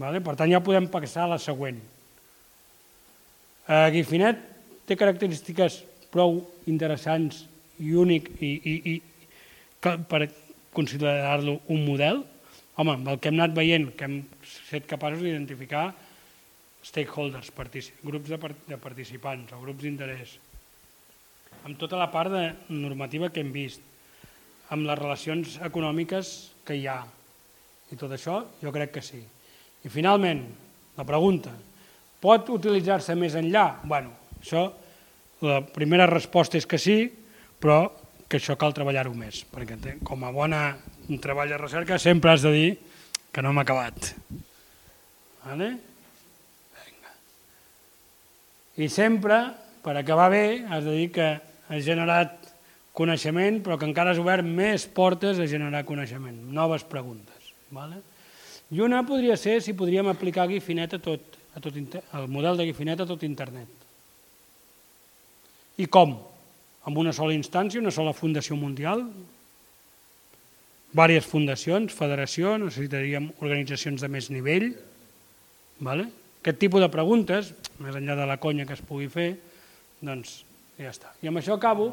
[0.00, 0.20] Vale?
[0.22, 1.80] Per tant, ja podem passar a la següent.
[3.68, 4.40] Eh, Guifinet
[4.88, 6.40] té característiques prou
[6.70, 7.44] interessants
[7.80, 8.94] i únic i, i, i
[9.80, 10.26] per
[10.74, 12.22] considerar-lo un model.
[12.80, 14.20] Home, amb el que hem anat veient, que hem
[14.68, 15.90] set capaços d'identificar
[16.86, 17.50] stakeholders,
[18.02, 18.38] grups de,
[18.70, 20.36] de participants o grups d'interès,
[21.66, 23.82] amb tota la part de normativa que hem vist,
[24.72, 26.30] amb les relacions econòmiques
[26.64, 27.02] que hi ha.
[27.90, 29.20] I tot això jo crec que sí.
[29.84, 30.44] I finalment,
[30.96, 31.52] la pregunta,
[32.20, 33.80] pot utilitzar-se més enllà?
[33.84, 34.68] bueno, això,
[35.40, 37.02] la primera resposta és que sí,
[37.60, 37.82] però
[38.30, 40.62] que això cal treballar-ho més, perquè com a bona
[41.22, 42.68] treball de recerca sempre has de dir
[43.32, 44.12] que no hem acabat.
[45.44, 45.70] Vale?
[48.80, 49.40] I sempre,
[49.82, 52.36] per acabar bé, has de dir que has generat
[52.96, 57.50] coneixement, però que encara has obert més portes a generar coneixement, noves preguntes.
[57.74, 58.00] Vale?
[58.70, 62.66] I una podria ser si podríem aplicar Guifinet a tot, a tot el model de
[62.68, 63.68] Guifinet a tot internet.
[65.80, 66.16] I com?
[66.86, 69.04] Amb una sola instància, una sola fundació mundial,
[70.90, 74.70] diverses fundacions, federació, necessitaríem organitzacions de més nivell,
[75.80, 76.08] vale?
[76.40, 79.34] Aquest tipus de preguntes, més enllà de la conya que es pugui fer,
[80.00, 80.40] doncs
[80.80, 81.12] ja està.
[81.20, 81.92] I amb això acabo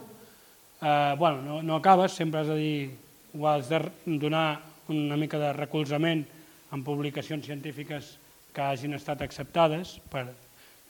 [0.82, 2.98] eh, bueno, no, no acabes, sempre has de dir,
[3.38, 6.24] o has de donar una mica de recolzament
[6.72, 8.16] en publicacions científiques
[8.58, 10.00] que hagin estat acceptades.
[10.10, 10.26] Per,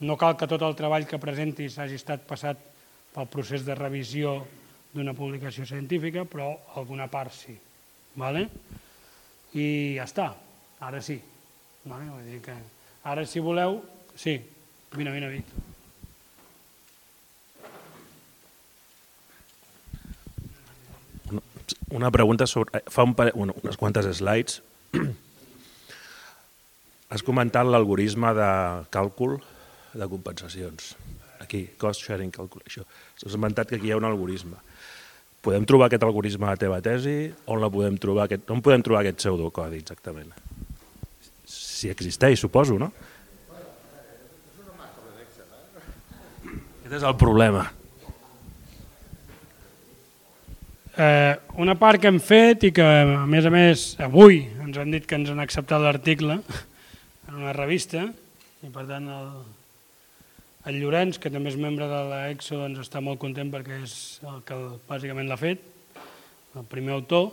[0.08, 2.62] no cal que tot el treball que presentis hagi estat passat
[3.12, 4.40] pel procés de revisió
[4.94, 7.58] d'una publicació científica, però alguna part sí.
[8.18, 8.48] Vale?
[9.60, 9.68] I
[10.00, 10.32] ja està,
[10.80, 11.20] ara sí.
[11.84, 12.08] Vale?
[12.08, 12.56] Vull dir que
[13.04, 13.82] ara, si voleu,
[14.16, 14.40] sí,
[14.96, 15.66] vine, vine, Víctor.
[21.92, 22.84] Una pregunta sobre...
[22.88, 23.32] Fa un pare...
[23.36, 24.62] bueno, unes quantes slides.
[27.08, 28.50] Has comentat l'algoritme de
[28.92, 29.38] càlcul
[29.96, 30.96] de compensacions.
[31.40, 32.84] Aquí, cost sharing calculation.
[33.24, 34.60] Has comentat que aquí hi ha un algoritme.
[35.42, 37.30] Podem trobar aquest algoritme a la teva tesi?
[37.48, 40.34] On, la podem trobar, aquest, on podem trobar aquest pseudocodi exactament?
[41.48, 42.92] Si existeix, suposo, no?
[46.84, 47.64] Aquest és el problema.
[50.98, 54.92] Eh, una part que hem fet i que, a més a més, avui ens han
[54.92, 56.42] dit que ens han acceptat l'article
[57.28, 58.08] en una revista
[58.64, 59.32] i, per tant, el,
[60.68, 63.98] el Llorenç, que també és membre de l'EXO, doncs està molt content perquè és
[64.28, 64.58] el que
[64.90, 65.62] bàsicament l'ha fet,
[66.58, 67.30] el primer autor.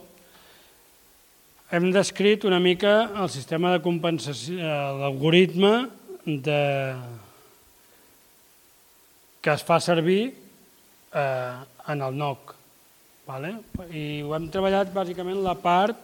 [1.75, 4.59] Hem descrit una mica el sistema de compensació,
[5.01, 5.75] l'algoritme
[6.27, 6.61] de...
[9.45, 10.35] que es fa servir
[11.13, 11.55] eh,
[11.89, 12.55] en el NOC.
[13.25, 13.55] Vale?
[13.89, 15.99] I ho hem treballat bàsicament la part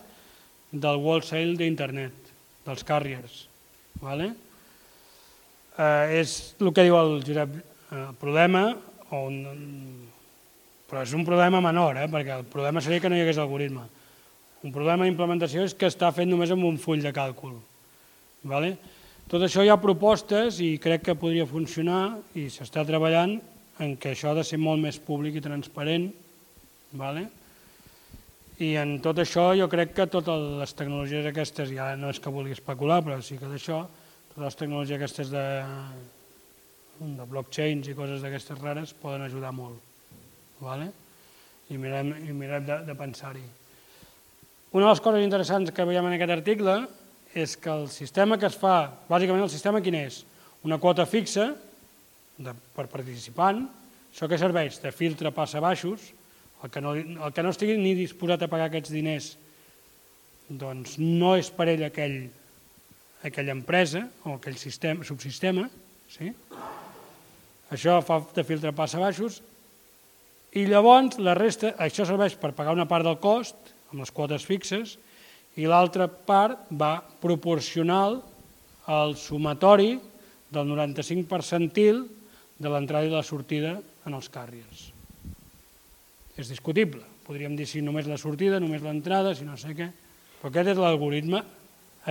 [0.72, 2.32] del wholesale d'internet,
[2.64, 3.49] dels carriers.
[4.00, 4.30] Vale?
[5.76, 8.64] Eh, és el que diu el Josep, eh, el problema,
[9.16, 9.40] on,
[10.90, 13.84] però és un problema menor, eh, perquè el problema seria que no hi hagués algoritme.
[14.64, 17.54] Un problema d'implementació és que està fet només amb un full de càlcul.
[18.42, 18.74] Vale?
[19.30, 23.38] Tot això hi ha propostes i crec que podria funcionar i s'està treballant
[23.80, 26.10] en què això ha de ser molt més públic i transparent
[26.92, 27.28] Vale?
[28.60, 32.32] I en tot això jo crec que totes les tecnologies aquestes, ja no és que
[32.32, 33.78] vulgui especular, però sí que d'això,
[34.34, 35.44] totes les tecnologies aquestes de,
[37.00, 39.80] de blockchains i coses d'aquestes rares poden ajudar molt.
[40.60, 40.90] Vale?
[41.72, 43.46] I mirem, i mirem de, de pensar-hi.
[44.76, 46.76] Una de les coses interessants que veiem en aquest article
[47.32, 50.20] és que el sistema que es fa, bàsicament el sistema quin és?
[50.68, 51.54] Una quota fixa
[52.36, 53.64] de, per participant,
[54.12, 56.10] això que serveix de filtre passa baixos,
[56.62, 59.30] el que, no, el que no estigui ni disposat a pagar aquests diners
[60.50, 62.24] doncs no és per ell aquell,
[63.26, 65.68] aquella empresa o aquell sistema, subsistema,
[66.10, 66.32] sí?
[67.70, 69.38] això fa de filtre passa baixos,
[70.58, 73.54] i llavors la resta, això serveix per pagar una part del cost,
[73.92, 74.96] amb les quotes fixes,
[75.54, 78.18] i l'altra part va proporcional
[78.90, 79.94] al sumatori
[80.50, 82.04] del 95 percentil
[82.58, 84.89] de l'entrada i la sortida en els carriers
[86.42, 87.02] és discutible.
[87.26, 89.90] Podríem dir si només la sortida, només l'entrada, si no sé què,
[90.40, 91.42] però aquest és l'algoritme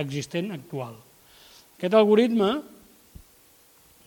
[0.00, 0.94] existent actual.
[1.78, 2.50] Aquest algoritme,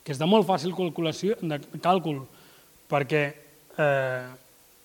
[0.03, 2.21] que és de molt fàcil calculació, de càlcul,
[2.91, 4.25] perquè eh,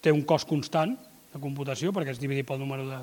[0.03, 0.95] té un cost constant
[1.33, 3.01] de computació, perquè és dividit pel número de...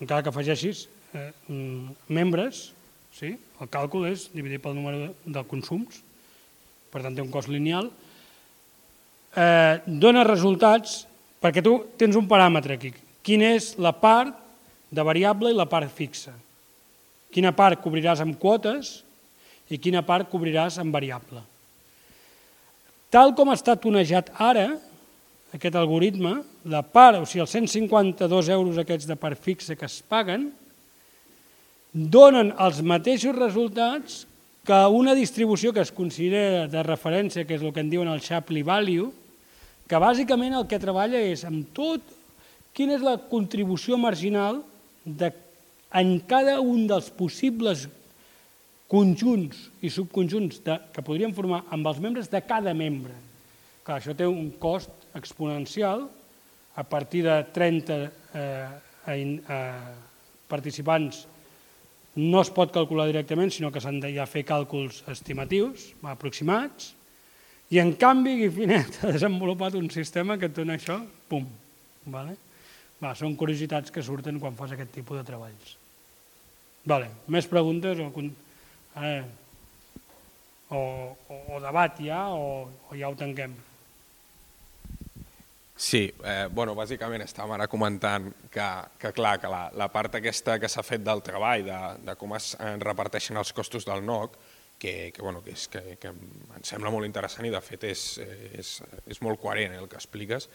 [0.00, 2.70] Encara que afegeixis eh, mm, membres,
[3.16, 3.34] sí?
[3.60, 6.02] el càlcul és dividit pel número de, de consums,
[6.92, 7.90] per tant té un cost lineal,
[9.36, 11.04] eh, dona resultats
[11.42, 12.92] perquè tu tens un paràmetre aquí.
[13.26, 14.34] Quina és la part
[14.90, 16.32] de variable i la part fixa?
[17.32, 19.00] Quina part cobriràs amb quotes
[19.68, 21.42] i quina part cobriràs amb variable?
[23.12, 24.70] Tal com està tonejat ara,
[25.54, 30.00] aquest algoritme, la part, o sigui, els 152 euros aquests de part fixa que es
[30.06, 30.48] paguen,
[31.92, 34.24] donen els mateixos resultats
[34.66, 38.20] que una distribució que es considera de referència, que és el que en diuen el
[38.20, 39.12] Shapley Value,
[39.86, 42.14] que bàsicament el que treballa és amb tot
[42.76, 44.60] quina és la contribució marginal
[45.04, 45.30] de,
[45.94, 47.86] en cada un dels possibles
[48.90, 53.14] conjunts i subconjunts de, que podrien formar amb els membres de cada membre.
[53.86, 56.04] Clar, això té un cost exponencial
[56.76, 58.68] a partir de 30 eh,
[59.14, 59.62] eh,
[60.50, 61.24] participants
[62.16, 66.94] no es pot calcular directament, sinó que s'han de ja fer càlculs estimatius, aproximats,
[67.70, 71.46] i en canvi Guifinet ha desenvolupat un sistema que et dona això, pum.
[72.06, 72.36] Vale?
[73.02, 75.74] Va, són curiositats que surten quan fas aquest tipus de treballs.
[76.86, 77.10] Vale.
[77.34, 78.08] Més preguntes o,
[79.02, 79.22] eh,
[80.70, 83.56] o, o, o debat ja o, o ja ho tanquem?
[85.76, 90.56] Sí, eh, bueno, bàsicament estàvem ara comentant que, que clar, que la, la part aquesta
[90.62, 94.38] que s'ha fet del treball, de, de com es reparteixen els costos del NOC,
[94.78, 98.02] que, que, bueno, que, és, que, que em sembla molt interessant i de fet és,
[98.58, 98.72] és,
[99.06, 100.48] és molt coherent el que expliques.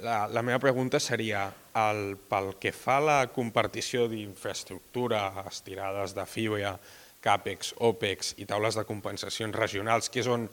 [0.00, 6.26] La, la meva pregunta seria, el, pel que fa a la compartició d'infraestructura, estirades de
[6.30, 6.76] fibra,
[7.20, 10.46] CAPEX, OPEX i taules de compensacions regionals, que és on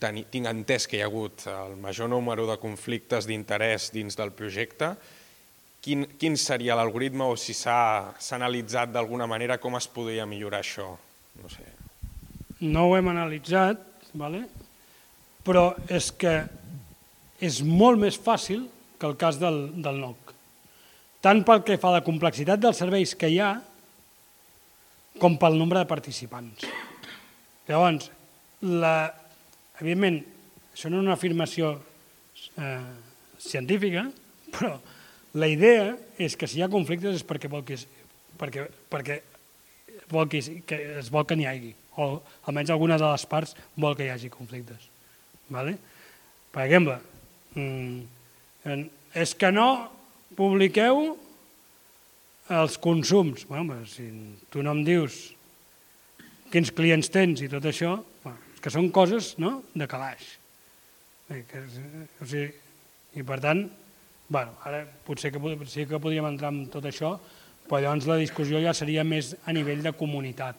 [0.00, 4.34] teni, tinc entès que hi ha hagut el major número de conflictes d'interès dins del
[4.36, 4.92] projecte,
[5.80, 10.90] quin, quin seria l'algoritme o si s'ha analitzat d'alguna manera com es podria millorar això?
[11.40, 11.79] No sé.
[12.60, 13.80] No ho hem analitzat,
[14.12, 14.44] vale?
[15.44, 16.34] però és que
[17.40, 18.66] és molt més fàcil
[19.00, 20.34] que el cas del, del NOC.
[21.24, 23.54] Tant pel que fa a la complexitat dels serveis que hi ha,
[25.20, 26.64] com pel nombre de participants.
[27.68, 28.08] Llavors,
[28.64, 28.94] la,
[29.80, 30.20] evidentment,
[30.72, 31.74] això no és una afirmació
[32.56, 32.76] eh,
[33.40, 34.06] científica,
[34.54, 34.76] però
[35.40, 37.76] la idea és que si hi ha conflictes és perquè vol que,
[38.40, 39.20] perquè, perquè
[40.12, 42.08] vol que, que es vol que n'hi hagi, o
[42.48, 44.88] almenys alguna de les parts vol que hi hagi conflictes.
[45.52, 45.76] Vale?
[46.50, 46.98] Per exemple,
[47.54, 48.06] Mm,
[49.18, 49.90] és que no
[50.38, 51.16] publiqueu
[52.50, 53.46] els consums.
[53.48, 54.06] Bueno, si
[54.50, 55.18] tu no em dius
[56.50, 59.60] quins clients tens i tot això, bueno, que són coses no?
[59.74, 60.36] de calaix.
[61.30, 61.42] Eh,
[62.22, 62.48] o sigui,
[63.18, 63.64] I per tant,
[64.30, 67.16] bueno, ara potser que, sí que podríem entrar en tot això,
[67.66, 70.54] però llavors la discussió ja seria més a nivell de comunitat,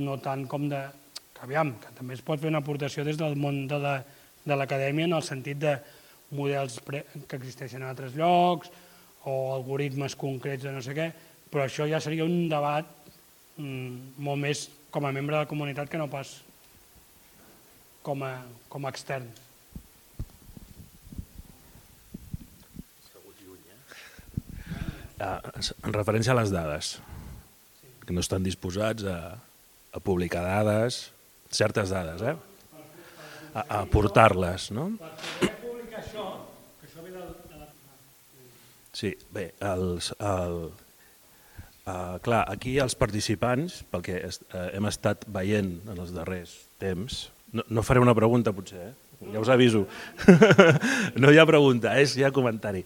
[0.00, 0.80] no tant com de...
[1.32, 5.10] Que aviam, que també es pot fer una aportació des del món de l'acadèmia la,
[5.10, 5.76] de en el sentit de
[6.32, 8.70] models que existeixen en altres llocs
[9.28, 11.10] o algoritmes concrets de no sé què,
[11.50, 12.88] però això ja seria un debat
[13.58, 16.40] mm, molt més com a membre de la comunitat que no pas
[18.02, 18.34] com a,
[18.68, 19.28] com a extern.
[25.22, 25.38] Uh,
[25.86, 26.96] en referència a les dades,
[28.02, 29.36] que no estan disposats a,
[29.92, 31.10] a publicar dades,
[31.52, 32.36] certes dades, eh?
[33.54, 34.90] a, a portar-les, no?
[38.92, 40.58] Sí, bé, els, el,
[41.88, 46.52] uh, clar, aquí els participants, pel que est, uh, hem estat veient en els darrers
[46.80, 47.24] temps,
[47.56, 49.28] no, no faré una pregunta potser, eh?
[49.32, 49.86] ja us aviso,
[51.22, 52.82] no hi ha pregunta, és ja comentari.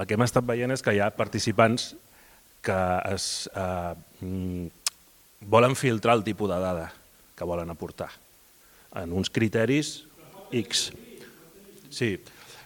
[0.00, 1.90] El que hem estat veient és que hi ha participants
[2.64, 2.80] que
[3.12, 3.26] es,
[3.56, 3.92] uh,
[5.40, 6.92] volen filtrar el tipus de dada
[7.36, 8.10] que volen aportar
[8.94, 10.04] en uns criteris
[10.52, 10.92] X.
[11.90, 12.18] Sí,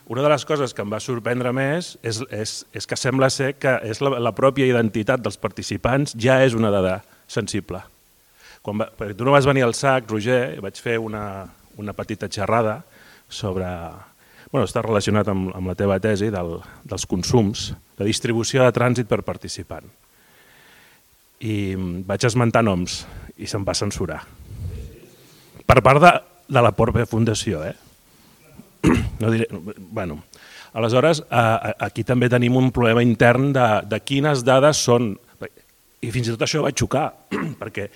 [0.07, 3.55] una de les coses que em va sorprendre més és, és, és que sembla ser
[3.57, 6.99] que és la, la pròpia identitat dels participants ja és una dada
[7.29, 7.81] sensible.
[8.65, 11.45] Quan va, perquè tu no vas venir al SAC, Roger, vaig fer una,
[11.81, 12.83] una petita xerrada
[13.29, 13.69] sobre...
[14.53, 19.09] Bueno, està relacionat amb, amb la teva tesi del, dels consums, de distribució de trànsit
[19.11, 19.89] per participant.
[21.45, 21.57] I
[22.09, 23.03] vaig esmentar noms
[23.37, 24.21] i se'm va censurar.
[25.65, 26.13] Per part de,
[26.49, 27.75] de la Porpe Fundació, eh?
[29.21, 30.23] no diré, bueno,
[30.73, 35.15] aleshores, eh, aquí també tenim un problema intern de, de quines dades són...
[36.05, 37.07] I fins i tot això va xocar,
[37.63, 37.87] perquè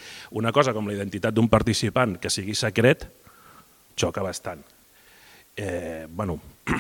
[0.41, 3.05] una cosa com la identitat d'un participant que sigui secret
[3.99, 4.63] xoca bastant.
[5.59, 6.39] Eh, bueno.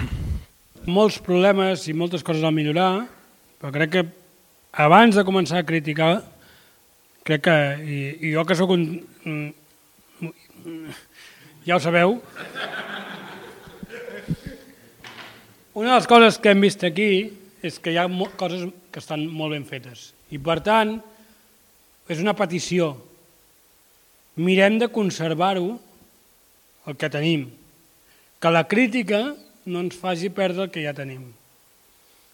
[0.89, 3.03] Molts problemes i moltes coses a millorar,
[3.61, 4.03] però crec que
[4.73, 6.23] abans de començar a criticar,
[7.29, 7.99] crec que, i,
[8.29, 8.89] i jo que sóc un...
[11.69, 12.17] Ja ho sabeu,
[15.79, 17.29] Una de les coses que hem vist aquí
[17.63, 20.09] és que hi ha coses que estan molt ben fetes.
[20.35, 20.97] I per tant,
[22.11, 22.97] és una petició.
[24.43, 25.77] Mirem de conservar-ho,
[26.91, 27.45] el que tenim.
[28.43, 29.21] Que la crítica
[29.71, 31.29] no ens faci perdre el que ja tenim.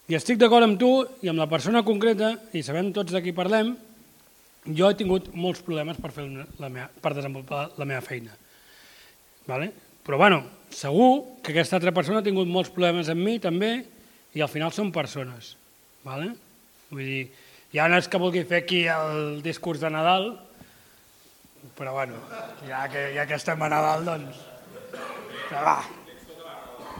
[0.08, 3.36] I estic d'acord amb tu i amb la persona concreta, i sabem tots de qui
[3.36, 3.74] parlem,
[4.64, 6.24] jo he tingut molts problemes per, fer
[6.60, 8.32] la meva, per desenvolupar la meva feina.
[9.48, 9.70] Vale?
[10.04, 10.42] Però bueno,
[10.72, 13.74] segur que aquesta altra persona ha tingut molts problemes amb mi també
[14.34, 15.54] i al final són persones.
[16.04, 16.32] Vale?
[16.90, 17.24] Vull dir,
[17.74, 20.32] ja no és que vulgui fer aquí el discurs de Nadal,
[21.78, 22.20] però bueno,
[22.68, 24.40] ja que, ja que estem a Nadal, doncs...
[25.44, 25.78] Però va,